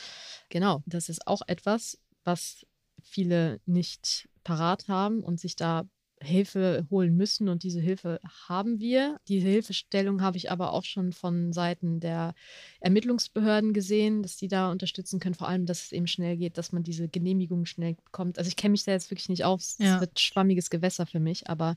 [0.49, 2.65] Genau, das ist auch etwas, was
[3.01, 5.83] viele nicht parat haben und sich da
[6.21, 9.19] Hilfe holen müssen und diese Hilfe haben wir.
[9.27, 12.33] Diese Hilfestellung habe ich aber auch schon von Seiten der
[12.79, 16.71] Ermittlungsbehörden gesehen, dass die da unterstützen können, vor allem, dass es eben schnell geht, dass
[16.71, 18.37] man diese Genehmigung schnell bekommt.
[18.37, 19.99] Also ich kenne mich da jetzt wirklich nicht aus, es Ja.
[19.99, 21.75] wird schwammiges Gewässer für mich, aber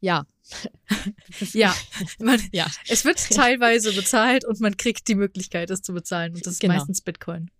[0.00, 0.26] ja.
[1.52, 1.74] Ja,
[2.20, 2.66] man, ja.
[2.88, 6.34] es wird teilweise bezahlt und man kriegt die Möglichkeit, es zu bezahlen.
[6.34, 6.74] Und das ist Genau.
[6.74, 7.50] meistens Bitcoin.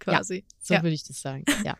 [0.00, 0.44] Quasi.
[0.60, 0.82] So Ja.
[0.82, 1.44] würde ich das sagen.
[1.64, 1.76] Ja.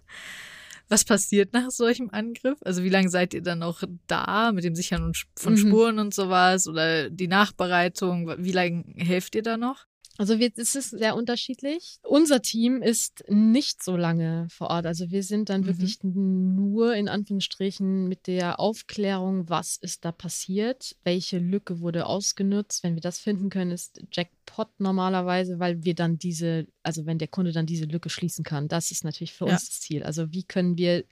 [0.89, 2.59] Was passiert nach solchem Angriff?
[2.65, 5.59] Also wie lange seid ihr dann noch da mit dem Sichern von Mhm.
[5.59, 8.33] Spuren und sowas oder die Nachbereitung?
[8.39, 9.87] Wie lange helft ihr da noch?
[10.17, 11.99] Also wir, es ist sehr unterschiedlich.
[12.05, 14.87] Unser Team ist nicht so lange vor Ort.
[14.87, 15.67] Also wir sind dann Mhm.
[15.67, 22.85] wirklich nur in Anführungsstrichen mit der Aufklärung, was ist da passiert, welche Lücke wurde ausgenutzt.
[22.85, 27.29] Wenn wir das finden können, ist Jackpot normalerweise, weil wir dann diese, also wenn der
[27.29, 29.55] Kunde dann diese Lücke schließen kann, das ist natürlich für Ja.
[29.55, 30.05] uns das Ziel.
[30.05, 31.05] Also wie können wir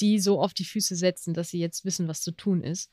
[0.00, 2.90] die so auf die Füße setzen, dass sie jetzt wissen, was zu tun ist.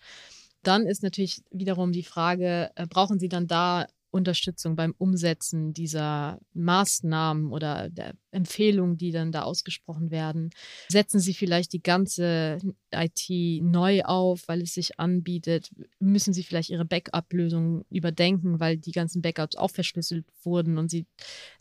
[0.61, 6.39] Dann ist natürlich wiederum die Frage, äh, brauchen sie dann da Unterstützung beim Umsetzen dieser
[6.53, 10.51] Maßnahmen oder der Empfehlungen, die dann da ausgesprochen werden?
[10.89, 12.59] Setzen Sie vielleicht die ganze
[12.93, 13.29] IT
[13.63, 15.71] neu auf, weil es sich anbietet?
[15.99, 21.05] Müssen Sie vielleicht Ihre Backup-Lösung überdenken, weil die ganzen Backups auch verschlüsselt wurden und Sie,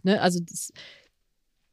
[0.03, 0.73] ne, also das,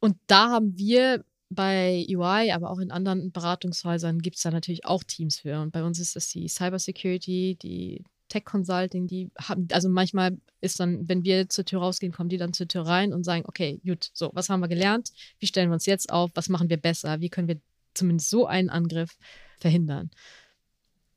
[0.00, 4.84] und da haben wir bei UI, aber auch in anderen Beratungshäusern gibt es da natürlich
[4.84, 5.60] auch Teams für.
[5.60, 10.80] Und bei uns ist das die Cybersecurity, die Tech Consulting, die haben, also manchmal ist
[10.80, 13.80] dann, wenn wir zur Tür rausgehen, kommen die dann zur Tür rein und sagen, okay,
[13.84, 15.10] gut, so, was haben wir gelernt?
[15.38, 16.30] Wie stellen wir uns jetzt auf?
[16.34, 17.20] Was machen wir besser?
[17.20, 17.60] Wie können wir
[17.92, 19.18] zumindest so einen Angriff
[19.58, 20.10] verhindern?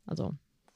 [0.06, 0.34] Also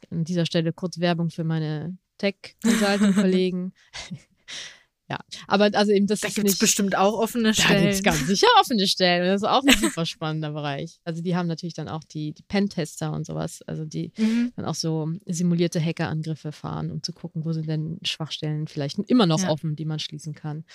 [0.09, 3.73] an dieser Stelle kurz Werbung für meine Tech Consulting Kollegen.
[5.09, 7.81] Ja, aber also eben das da ist gibt es bestimmt auch offene da Stellen.
[7.83, 9.25] gibt es ganz sicher offene Stellen.
[9.25, 10.99] Das ist auch ein super spannender Bereich.
[11.05, 14.51] Also die haben natürlich dann auch die, die Pentester und sowas, also die Mhm.
[14.57, 19.25] dann auch so simulierte Hackerangriffe fahren, um zu gucken, wo sind denn Schwachstellen vielleicht immer
[19.25, 19.49] noch Ja.
[19.49, 20.65] offen, die man schließen kann.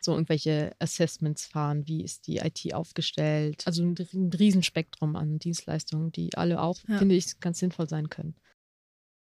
[0.00, 3.62] So irgendwelche Assessments fahren, wie ist die IT aufgestellt.
[3.66, 6.98] Also ein, ein Riesenspektrum an Dienstleistungen, die alle auch, Ja.
[6.98, 8.34] finde ich, ganz sinnvoll sein können.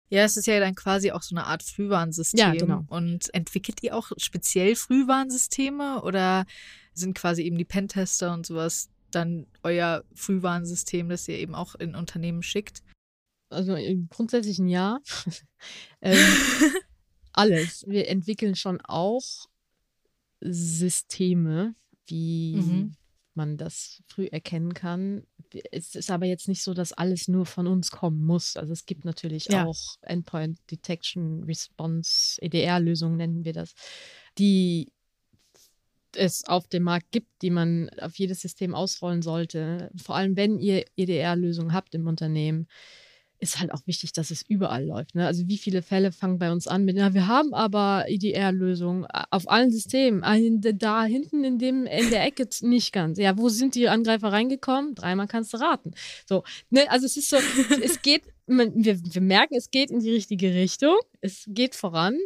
[0.10, 2.39] Ja, es ist ja dann quasi auch so eine Art Frühwarnsystem.
[2.39, 2.86] Ja, genau.
[2.88, 6.45] Und entwickelt ihr auch speziell Frühwarnsysteme oder
[6.93, 11.95] sind quasi eben die Pentester und sowas dann euer Frühwarnsystem, das ihr eben auch in
[11.95, 12.84] Unternehmen schickt?
[13.49, 14.99] Also im grundsätzlichen Ja.
[16.01, 16.18] ähm,
[17.34, 17.86] alles.
[17.88, 19.47] Wir entwickeln schon auch
[20.41, 21.76] Systeme,
[22.06, 22.95] wie Mhm.
[23.36, 25.24] Man das früh erkennen kann.
[25.72, 28.58] Es ist aber jetzt nicht so, dass alles nur von uns kommen muss.
[28.58, 29.66] Also es gibt natürlich Ja.
[29.66, 33.74] auch Endpoint Detection Response, EDR-Lösungen nennen wir das,
[34.38, 34.92] die
[36.18, 39.92] es auf dem Markt gibt, die man auf jedes System ausrollen sollte.
[40.02, 42.68] Vor allem, wenn ihr EDR-Lösungen habt im Unternehmen,
[43.40, 45.16] ist halt auch wichtig, dass es überall läuft.
[45.16, 45.26] Ne?
[45.26, 49.50] Also wie viele Fälle fangen bei uns an mit, na, wir haben aber EDR-Lösungen auf
[49.50, 50.24] allen Systemen.
[50.24, 50.38] Ah,
[50.74, 53.18] Da hinten in dem in der Ecke nicht ganz.
[53.18, 54.96] Ja, wo sind die Angreifer reingekommen?
[54.96, 55.92] Dreimal kannst du raten.
[56.28, 57.38] So, ne, also es ist so,
[57.82, 60.96] es geht, man, wir, wir merken, es geht in die richtige Richtung.
[61.22, 62.18] Es geht voran.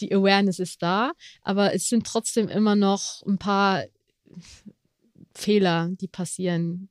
[0.00, 1.12] Die Awareness ist da,
[1.42, 3.84] aber es sind trotzdem immer noch ein paar
[5.34, 6.88] Fehler, die passieren,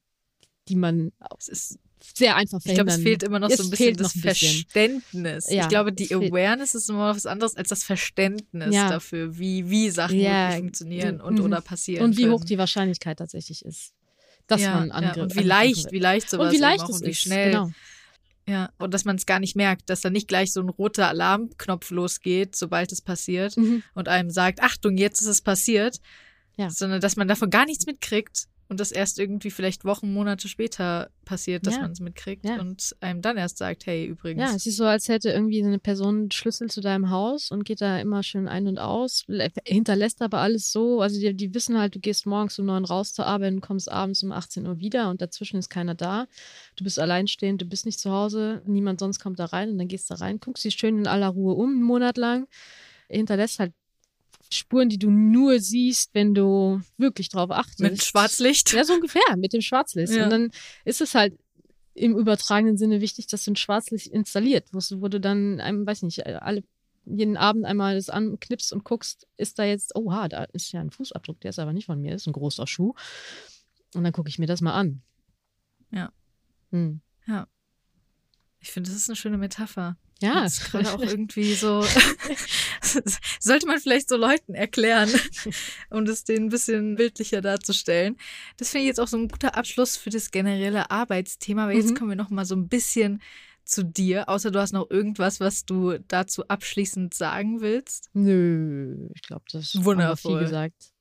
[0.67, 1.79] die man Es ist,
[2.15, 2.97] sehr einfach ich glaube, verhindern.
[2.99, 4.49] es fehlt immer noch Es so ein bisschen das noch ein bisschen.
[4.69, 5.49] Verständnis.
[5.49, 8.89] Ja, ich glaube, die Awareness ist immer was anderes als das Verständnis Ja.
[8.89, 11.45] dafür, wie, wie Sachen Ja, wirklich funktionieren und mhm.
[11.45, 12.03] oder passieren.
[12.03, 12.33] und wie können.
[12.33, 13.93] hoch die Wahrscheinlichkeit tatsächlich ist,
[14.47, 17.11] dass man Angriff und wie leicht, wie leicht sowas und wie leicht es und wie
[17.11, 17.19] ist.
[17.21, 17.51] schnell.
[17.51, 17.71] Genau.
[18.45, 21.07] Ja, und dass man es gar nicht merkt, dass da nicht gleich so ein roter
[21.07, 23.83] Alarmknopf losgeht, sobald es passiert Mhm.
[23.95, 26.01] und einem sagt, Achtung, jetzt ist es passiert,
[26.57, 26.69] Ja.
[26.69, 31.11] sondern dass man davon gar nichts mitkriegt und das erst irgendwie vielleicht Wochen, Monate später
[31.25, 31.81] passiert, dass Ja.
[31.81, 32.59] man es mitkriegt Ja.
[32.59, 34.41] und einem dann erst sagt, hey, übrigens.
[34.49, 37.81] Ja, es ist so, als hätte irgendwie eine Person Schlüssel zu deinem Haus und geht
[37.81, 39.25] da immer schön ein und aus,
[39.65, 41.01] hinterlässt aber alles so.
[41.01, 43.91] Also die, die wissen halt, du gehst morgens um neun raus zur Arbeit und kommst
[43.91, 46.25] abends um 18 Uhr wieder und dazwischen ist keiner da.
[46.75, 49.87] Du bist alleinstehend, du bist nicht zu Hause, niemand sonst kommt da rein und dann
[49.87, 52.47] gehst du rein, guckst dich schön in aller Ruhe um, einen Monat lang,
[53.07, 53.73] hinterlässt halt
[54.53, 57.79] Spuren, die du nur siehst, wenn du wirklich drauf achtest.
[57.81, 58.71] mit Schwarzlicht.
[58.73, 60.13] Ja, so ungefähr, mit dem Schwarzlicht.
[60.13, 60.23] Ja.
[60.25, 60.51] Und dann
[60.85, 61.37] ist es halt
[61.95, 65.85] im übertragenen Sinne wichtig, dass du ein Schwarzlicht installiert, wo, du- wo du dann, einem,
[65.85, 66.63] weiß nicht, alle,
[67.05, 70.89] jeden Abend einmal das anknipst und guckst, ist da jetzt, oha, da ist ja ein
[70.91, 72.93] Fußabdruck, der ist aber nicht von mir, ist ein großer Schuh.
[73.93, 75.01] Und dann gucke ich mir das mal an.
[75.91, 76.11] Ja.
[76.71, 77.01] Hm.
[78.59, 79.97] Ich finde, das ist eine schöne Metapher.
[80.21, 81.83] Ja, Das ist gerade auch irgendwie so.
[83.39, 85.09] Sollte man vielleicht so Leuten erklären,
[85.89, 88.17] um das denen ein bisschen bildlicher darzustellen.
[88.57, 91.63] Das finde ich jetzt auch so ein guter Abschluss für das generelle Arbeitsthema.
[91.63, 91.95] Aber jetzt Mhm.
[91.95, 93.21] kommen wir noch mal so ein bisschen
[93.65, 94.29] zu dir.
[94.29, 98.09] Außer du hast noch irgendwas, was du dazu abschließend sagen willst.
[98.13, 100.37] Nö, ich glaube, das haben wir Wundervoll.
[100.39, 100.92] viel gesagt.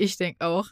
[0.00, 0.68] Ich denke auch.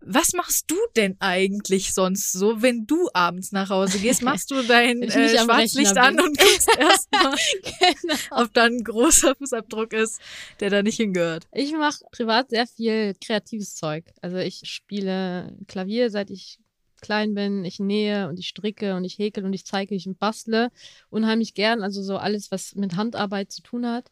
[0.00, 4.22] Was machst du denn eigentlich sonst so, wenn du abends nach Hause gehst?
[4.22, 7.34] Machst du dein äh, Schwarzlicht an und guckst erstmal,
[8.02, 8.42] genau.
[8.42, 10.20] ob da ein großer Fußabdruck ist,
[10.60, 11.46] der da nicht hingehört.
[11.52, 14.04] Ich mache privat sehr viel kreatives Zeug.
[14.20, 16.58] Also ich spiele Klavier, seit ich
[17.00, 17.64] klein bin.
[17.64, 20.70] Ich nähe und ich stricke und ich häkel und ich zeige, ich bastle
[21.08, 21.82] unheimlich gern.
[21.82, 24.10] Also so alles, was mit Handarbeit zu tun hat.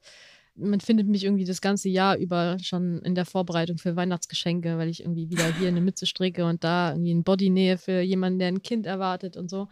[0.56, 4.88] Man findet mich irgendwie das ganze Jahr über schon in der Vorbereitung für Weihnachtsgeschenke, weil
[4.88, 8.38] ich irgendwie wieder hier eine Mütze stricke und da irgendwie ein Body nähe für jemanden,
[8.38, 9.68] der ein Kind erwartet und so.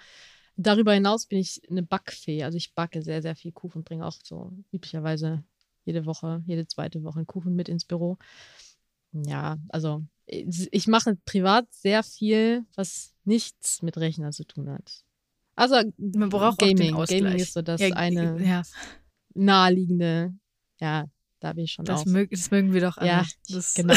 [0.57, 2.43] Darüber hinaus bin ich eine Backfee.
[2.43, 5.45] Also ich backe sehr, sehr viel Kuchen, bringe auch so üblicherweise
[5.85, 8.19] jede Woche, jede zweite Woche einen Kuchen mit ins Büro.
[9.13, 15.05] Ja, also ich mache privat sehr viel, was nichts mit Rechner zu tun hat.
[15.55, 16.95] Also Man braucht Gaming.
[16.95, 18.63] Gaming ist so das Ja, eine Ja,
[19.35, 20.35] naheliegende,
[20.83, 21.05] ja,
[21.41, 23.09] da bin ich schon das, mög, das mögen wir doch alle.
[23.09, 23.95] Ja, das, genau.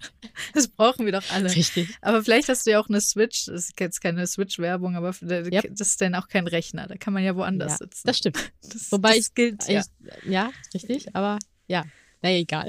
[0.54, 1.52] das brauchen wir doch alle.
[1.54, 1.88] Richtig.
[2.02, 3.46] Aber vielleicht hast du ja auch eine Switch.
[3.46, 5.70] Das ist jetzt keine Switch-Werbung, aber Yep.
[5.76, 6.86] das ist dann auch kein Rechner.
[6.86, 8.06] Da kann man ja woanders Ja, sitzen.
[8.06, 8.52] das stimmt.
[8.62, 9.80] Das, Wobei das gilt ja.
[9.80, 11.84] Ich, ja, richtig, aber ja,
[12.22, 12.68] naja, egal.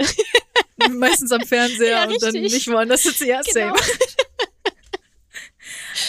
[0.91, 3.27] Meistens am Fernseher Ja, und dann nicht woanders sitzen.
[3.27, 3.75] Ja, Genau.
[3.75, 3.87] same.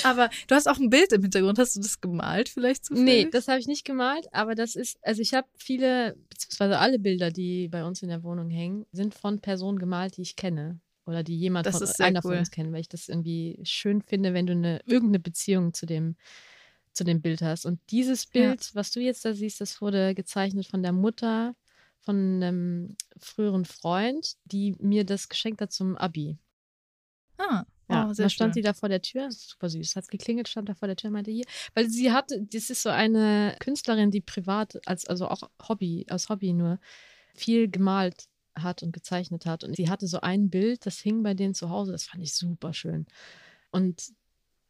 [0.04, 1.58] Aber du hast auch ein Bild im Hintergrund.
[1.58, 3.24] Hast du das gemalt vielleicht zufällig?
[3.26, 6.98] Nee, das habe ich nicht gemalt, aber das ist, also ich habe viele, beziehungsweise alle
[6.98, 10.80] Bilder, die bei uns in der Wohnung hängen, sind von Personen gemalt, die ich kenne.
[11.06, 12.30] Oder die jemand Das von einer cool.
[12.30, 15.86] von uns kennt, weil ich das irgendwie schön finde, wenn du eine irgendeine Beziehung zu
[15.86, 16.16] dem,
[16.92, 17.64] zu dem Bild hast.
[17.64, 18.48] Und dieses Ja.
[18.48, 21.54] Bild, was du jetzt da siehst, das wurde gezeichnet von der Mutter
[22.00, 26.38] von einem früheren Freund, die mir das geschenkt hat zum Abi.
[27.38, 30.48] Ah, Ja, oh, sehr da stand sie da vor der Tür, super süß, hat geklingelt,
[30.48, 33.56] stand da vor der Tür und meinte hier, weil sie hatte, das ist so eine
[33.60, 36.80] Künstlerin, die privat, als, also auch Hobby, aus Hobby nur,
[37.34, 38.24] viel gemalt
[38.58, 39.62] hat und gezeichnet hat.
[39.62, 42.34] Und sie hatte so ein Bild, das hing bei denen zu Hause, das fand ich
[42.34, 43.06] super schön.
[43.70, 44.02] Und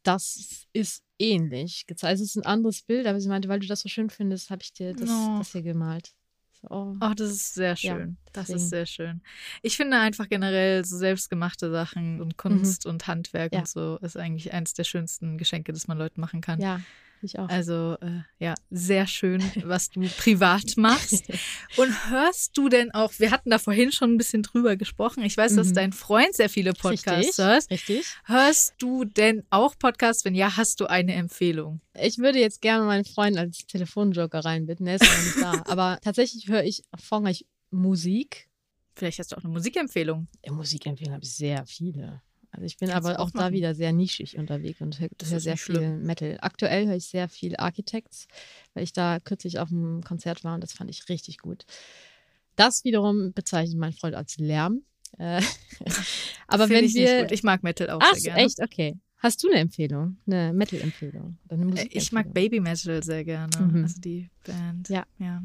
[0.03, 2.21] das ist ähnlich gezeichnet.
[2.21, 4.63] Es ist ein anderes Bild, aber sie meinte, weil du das so schön findest, habe
[4.63, 5.39] ich dir das, Oh.
[5.39, 6.13] das hier gemalt.
[6.71, 6.95] Oh.
[7.01, 8.17] Oh, das ist sehr Ja, schön.
[8.33, 8.57] das deswegen.
[8.65, 9.23] ist sehr schön.
[9.63, 13.57] Ich finde einfach generell so selbstgemachte Sachen und Kunst und Handwerk Mhm.
[13.57, 13.61] Ja.
[13.61, 16.61] und so ist eigentlich eines der schönsten Geschenke, das man Leuten machen kann.
[16.61, 16.81] Ja,
[17.23, 17.49] ich auch.
[17.49, 21.25] Also äh, ja, sehr schön, was du privat machst.
[21.77, 25.37] Und hörst du denn auch, wir hatten da vorhin schon ein bisschen drüber gesprochen, ich
[25.37, 25.75] weiß, dass Mhm.
[25.75, 27.71] dein Freund sehr viele Podcasts hört.
[27.71, 28.05] richtig.
[28.25, 30.25] Hörst du denn auch Podcasts?
[30.25, 31.81] Wenn ja, hast du eine Empfehlung?
[31.95, 34.87] Ich würde jetzt gerne meinen Freund als Telefonjoker reinbitten.
[34.87, 35.63] Er ist aber nicht da.
[35.71, 38.49] Aber tatsächlich höre ich vorrangig Musik.
[38.95, 40.27] Vielleicht hast du auch eine Musikempfehlung.
[40.45, 42.23] Ja, Musikempfehlungen habe ich sehr viele.
[42.57, 45.41] Also ich bin Kannst aber auch auch da wieder sehr nischig unterwegs und höre hör
[45.41, 46.03] sehr nicht viel schlimm.
[46.05, 46.39] Metal.
[46.41, 48.29] Aktuell höre ich sehr viel Architects,
[48.73, 51.67] weil ich da kürzlich auf einem Konzert war und das fand ich richtig gut.
[52.57, 54.81] Das wiederum bezeichnet mein Freund als Lärm.
[55.19, 55.43] Äh,
[56.49, 57.23] aber wenn ich nicht wir.
[57.23, 57.33] gut.
[57.33, 58.47] Ich mag Metal auch Ach, sehr gerne.
[58.47, 58.63] echt?
[58.63, 58.97] Okay.
[59.19, 60.17] Hast du eine Empfehlung?
[60.27, 61.39] Eine Metal-Empfehlung?
[61.49, 63.59] Eine Äh, Ich mag Baby Metal sehr gerne.
[63.61, 63.83] Mhm.
[63.83, 64.89] Also die Band.
[64.89, 65.05] Ja.
[65.19, 65.43] ja.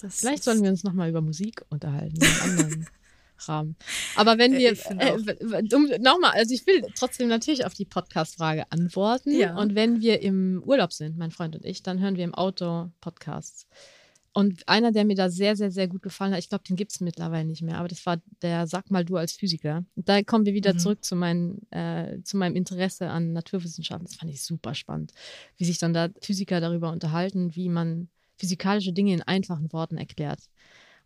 [0.00, 2.20] Das Vielleicht sollen wir uns nochmal über Musik unterhalten,
[3.38, 3.76] Rahmen.
[4.16, 8.70] Aber wenn Äh, wir, äh, um, nochmal, also ich will trotzdem natürlich auf die Podcast-Frage
[8.70, 9.32] antworten.
[9.38, 9.56] Ja.
[9.56, 12.90] Und wenn wir im Urlaub sind, mein Freund und ich, dann hören wir im Auto
[13.00, 13.66] Podcasts.
[14.32, 16.92] Und einer, der mir da sehr, sehr, sehr gut gefallen hat, ich glaube, den gibt
[16.92, 19.82] es mittlerweile nicht mehr, aber das war der Sag mal du als Physiker.
[19.94, 20.78] Da kommen wir wieder Mhm.
[20.78, 24.06] zurück zu, mein, äh, zu meinem Interesse an Naturwissenschaften.
[24.06, 25.12] Das fand ich super spannend,
[25.56, 30.40] wie sich dann da Physiker darüber unterhalten, wie man physikalische Dinge in einfachen Worten erklärt.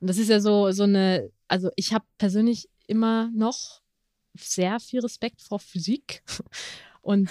[0.00, 3.82] Und das ist ja so, so eine, also ich habe persönlich immer noch
[4.34, 6.22] sehr viel Respekt vor Physik
[7.02, 7.30] und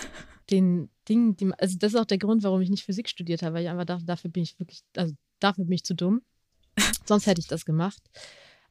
[0.50, 3.56] den Dingen, die, also das ist auch der Grund, warum ich nicht Physik studiert habe,
[3.56, 6.22] weil ich einfach dachte, dafür bin ich wirklich, also dafür bin ich zu dumm.
[7.06, 8.02] Sonst hätte ich das gemacht.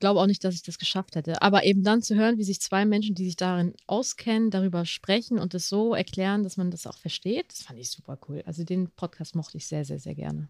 [0.01, 1.43] Glaube auch nicht, dass ich das geschafft hätte.
[1.43, 5.41] Aber eben dann zu hören, wie sich zwei Menschen, die sich darin auskennen, darüber sprechen
[5.41, 8.43] und es so erklären, dass man das auch versteht, das fand ich super cool.
[8.47, 10.49] Also den Podcast mochte ich sehr, sehr, sehr gerne.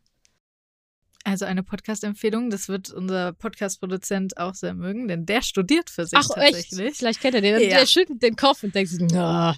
[1.28, 6.36] Also eine Podcast-Empfehlung, das wird unser Podcast-Produzent auch sehr mögen, denn der studiert Physik Ach,
[6.38, 6.54] echt?
[6.54, 6.96] tatsächlich.
[6.96, 7.60] Vielleicht kennt er den.
[7.60, 7.80] Ja.
[7.80, 9.54] Der schüttelt den Kopf und denkt sich, na,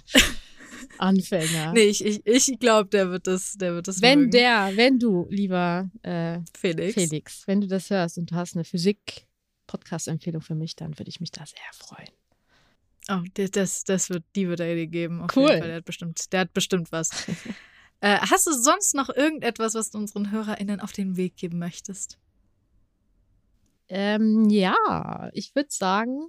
[0.97, 1.71] Anfänger.
[1.71, 4.31] Nee, ich, ich, ich glaube, der wird das, der wird das wenn mögen.
[4.31, 6.93] der, wenn du, lieber äh, Felix.
[6.93, 11.21] Felix, wenn du das hörst und du hast eine Physik-Podcast-Empfehlung für mich, dann würde ich
[11.21, 12.09] mich da sehr freuen.
[13.09, 15.25] Oh, das, das wird, die wird er dir geben.
[15.33, 15.47] Cool.
[15.47, 17.11] Der hat bestimmt, der hat bestimmt was.
[18.01, 22.17] äh, hast du sonst noch irgendetwas, was du unseren HörerInnen auf den Weg geben möchtest?
[23.87, 26.27] Ähm, ja, ich würde sagen,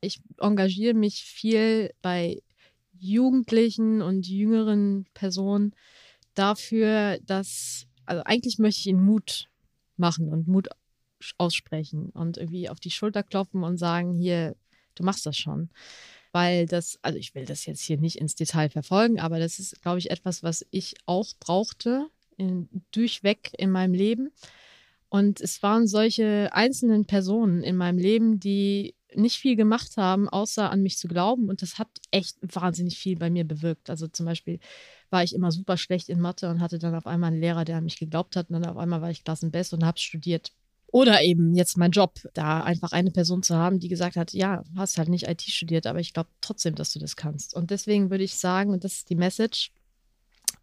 [0.00, 2.42] ich engagiere mich viel bei
[2.98, 5.74] Jugendlichen und jüngeren Personen
[6.34, 9.50] dafür, dass, also eigentlich möchte ich ihnen Mut
[9.96, 10.68] machen und Mut
[11.36, 14.56] aussprechen und irgendwie auf die Schulter klopfen und sagen, hier,
[14.94, 15.70] du machst das schon.
[16.32, 19.82] Weil das, also ich will das jetzt hier nicht ins Detail verfolgen, aber das ist,
[19.82, 22.06] glaube ich, etwas, was ich auch brauchte,
[22.36, 24.30] in, durchweg in meinem Leben.
[25.08, 30.70] Und es waren solche einzelnen Personen in meinem Leben, die nicht viel gemacht haben, außer
[30.70, 31.48] an mich zu glauben.
[31.48, 33.90] Und das hat echt wahnsinnig viel bei mir bewirkt.
[33.90, 34.60] Also zum Beispiel
[35.10, 37.78] war ich immer super schlecht in Mathe und hatte dann auf einmal einen Lehrer, der
[37.78, 38.50] an mich geglaubt hat.
[38.50, 40.52] Und dann auf einmal war ich Klassenbest und habe studiert.
[40.92, 44.64] Oder eben jetzt mein Job, da einfach eine Person zu haben, die gesagt hat, ja,
[44.76, 47.54] hast halt nicht IT studiert, aber ich glaube trotzdem, dass du das kannst.
[47.54, 49.70] Und deswegen würde ich sagen, und das ist die Message,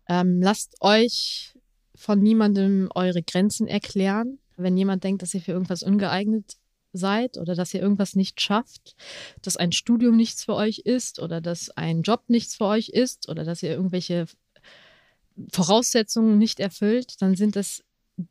[0.10, 1.54] ähm, lasst euch
[1.96, 4.40] von niemandem eure Grenzen erklären.
[4.58, 6.58] Wenn jemand denkt, dass ihr für irgendwas ungeeignet
[6.92, 8.96] seid oder dass ihr irgendwas nicht schafft,
[9.42, 13.30] dass ein Studium nichts für euch ist oder dass ein Job nichts für euch ist
[13.30, 14.26] oder dass ihr irgendwelche
[15.52, 17.84] Voraussetzungen nicht erfüllt, dann sind das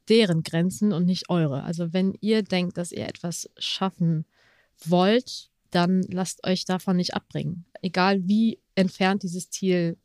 [0.08, 1.62] deren Grenzen und nicht eure.
[1.62, 4.26] Also wenn ihr denkt, dass ihr etwas schaffen
[4.84, 7.64] wollt, dann lasst euch davon nicht abbringen.
[7.82, 9.96] Egal wie entfernt dieses Ziel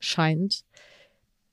[0.00, 0.64] scheint,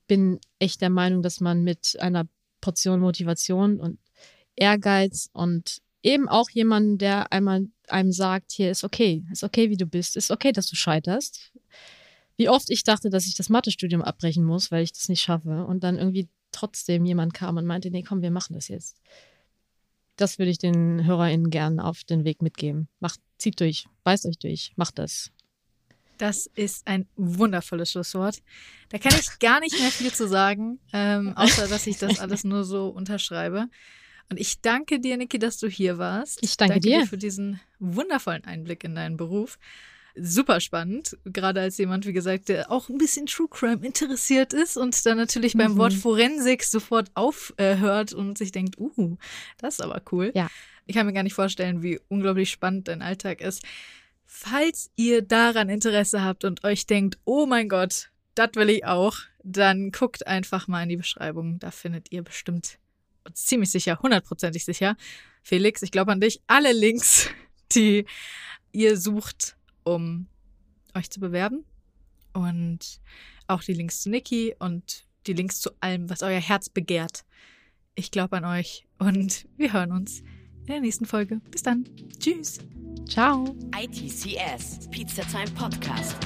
[0.08, 2.28] bin echt der Meinung, dass man mit einer
[2.62, 4.00] Portion Motivation und
[4.56, 9.78] Ehrgeiz und eben auch jemanden, der einmal einem sagt, hier ist okay, ist okay, wie
[9.78, 11.52] du bist, ist okay, dass du scheiterst.
[12.38, 15.66] wie oft ich dachte, dass ich das Mathestudium abbrechen muss, weil ich das nicht schaffe.
[15.66, 19.02] Und dann irgendwie trotzdem jemand kam und meinte, nee, komm, wir machen das jetzt.
[20.16, 22.88] Das würde ich den HörerInnen gern auf den Weg mitgeben.
[23.00, 25.32] Macht, zieht durch, beißt euch durch, macht das.
[26.18, 28.38] Das ist ein wundervolles Schlusswort.
[28.90, 32.46] Da kann ich gar nicht mehr viel zu sagen, ähm, außer dass ich das alles
[32.46, 33.68] nur so unterschreibe.
[34.30, 36.40] Und ich danke dir, Niki, dass du hier warst.
[36.42, 37.00] Ich danke, danke dir.
[37.02, 39.60] dir für diesen wundervollen Einblick in deinen Beruf
[40.18, 44.78] super spannend, gerade als jemand, wie gesagt, der auch ein bisschen True Crime interessiert ist
[44.78, 45.60] und dann natürlich mhm.
[45.60, 49.18] beim Wort Forensik sofort aufhört äh, und sich denkt, uh,
[49.58, 50.32] das ist aber cool.
[50.36, 50.50] Ja.
[50.86, 53.64] Ich kann mir gar nicht vorstellen, wie unglaublich spannend dein Alltag ist.
[54.26, 59.18] Falls ihr daran Interesse habt und euch denkt, oh mein Gott, das will ich auch,
[59.44, 61.60] dann guckt einfach mal in die Beschreibung.
[61.60, 62.78] Da findet ihr bestimmt
[63.34, 64.96] ziemlich sicher, hundertprozentig sicher,
[65.42, 67.30] Felix, ich glaube an dich, alle Links,
[67.72, 68.06] die
[68.72, 69.55] ihr sucht,
[69.86, 70.28] um
[70.94, 71.64] euch zu bewerben.
[72.34, 73.00] Und
[73.48, 77.24] auch die Links zu Niki und die Links zu allem, was euer Herz begehrt.
[77.96, 81.40] Ich glaube an euch und wir hören uns in der nächsten Folge.
[81.52, 81.86] Bis dann.
[82.20, 82.60] Tschüss.
[83.08, 83.56] Ciao.
[83.80, 86.18] ITCS, Pizza Time Podcast.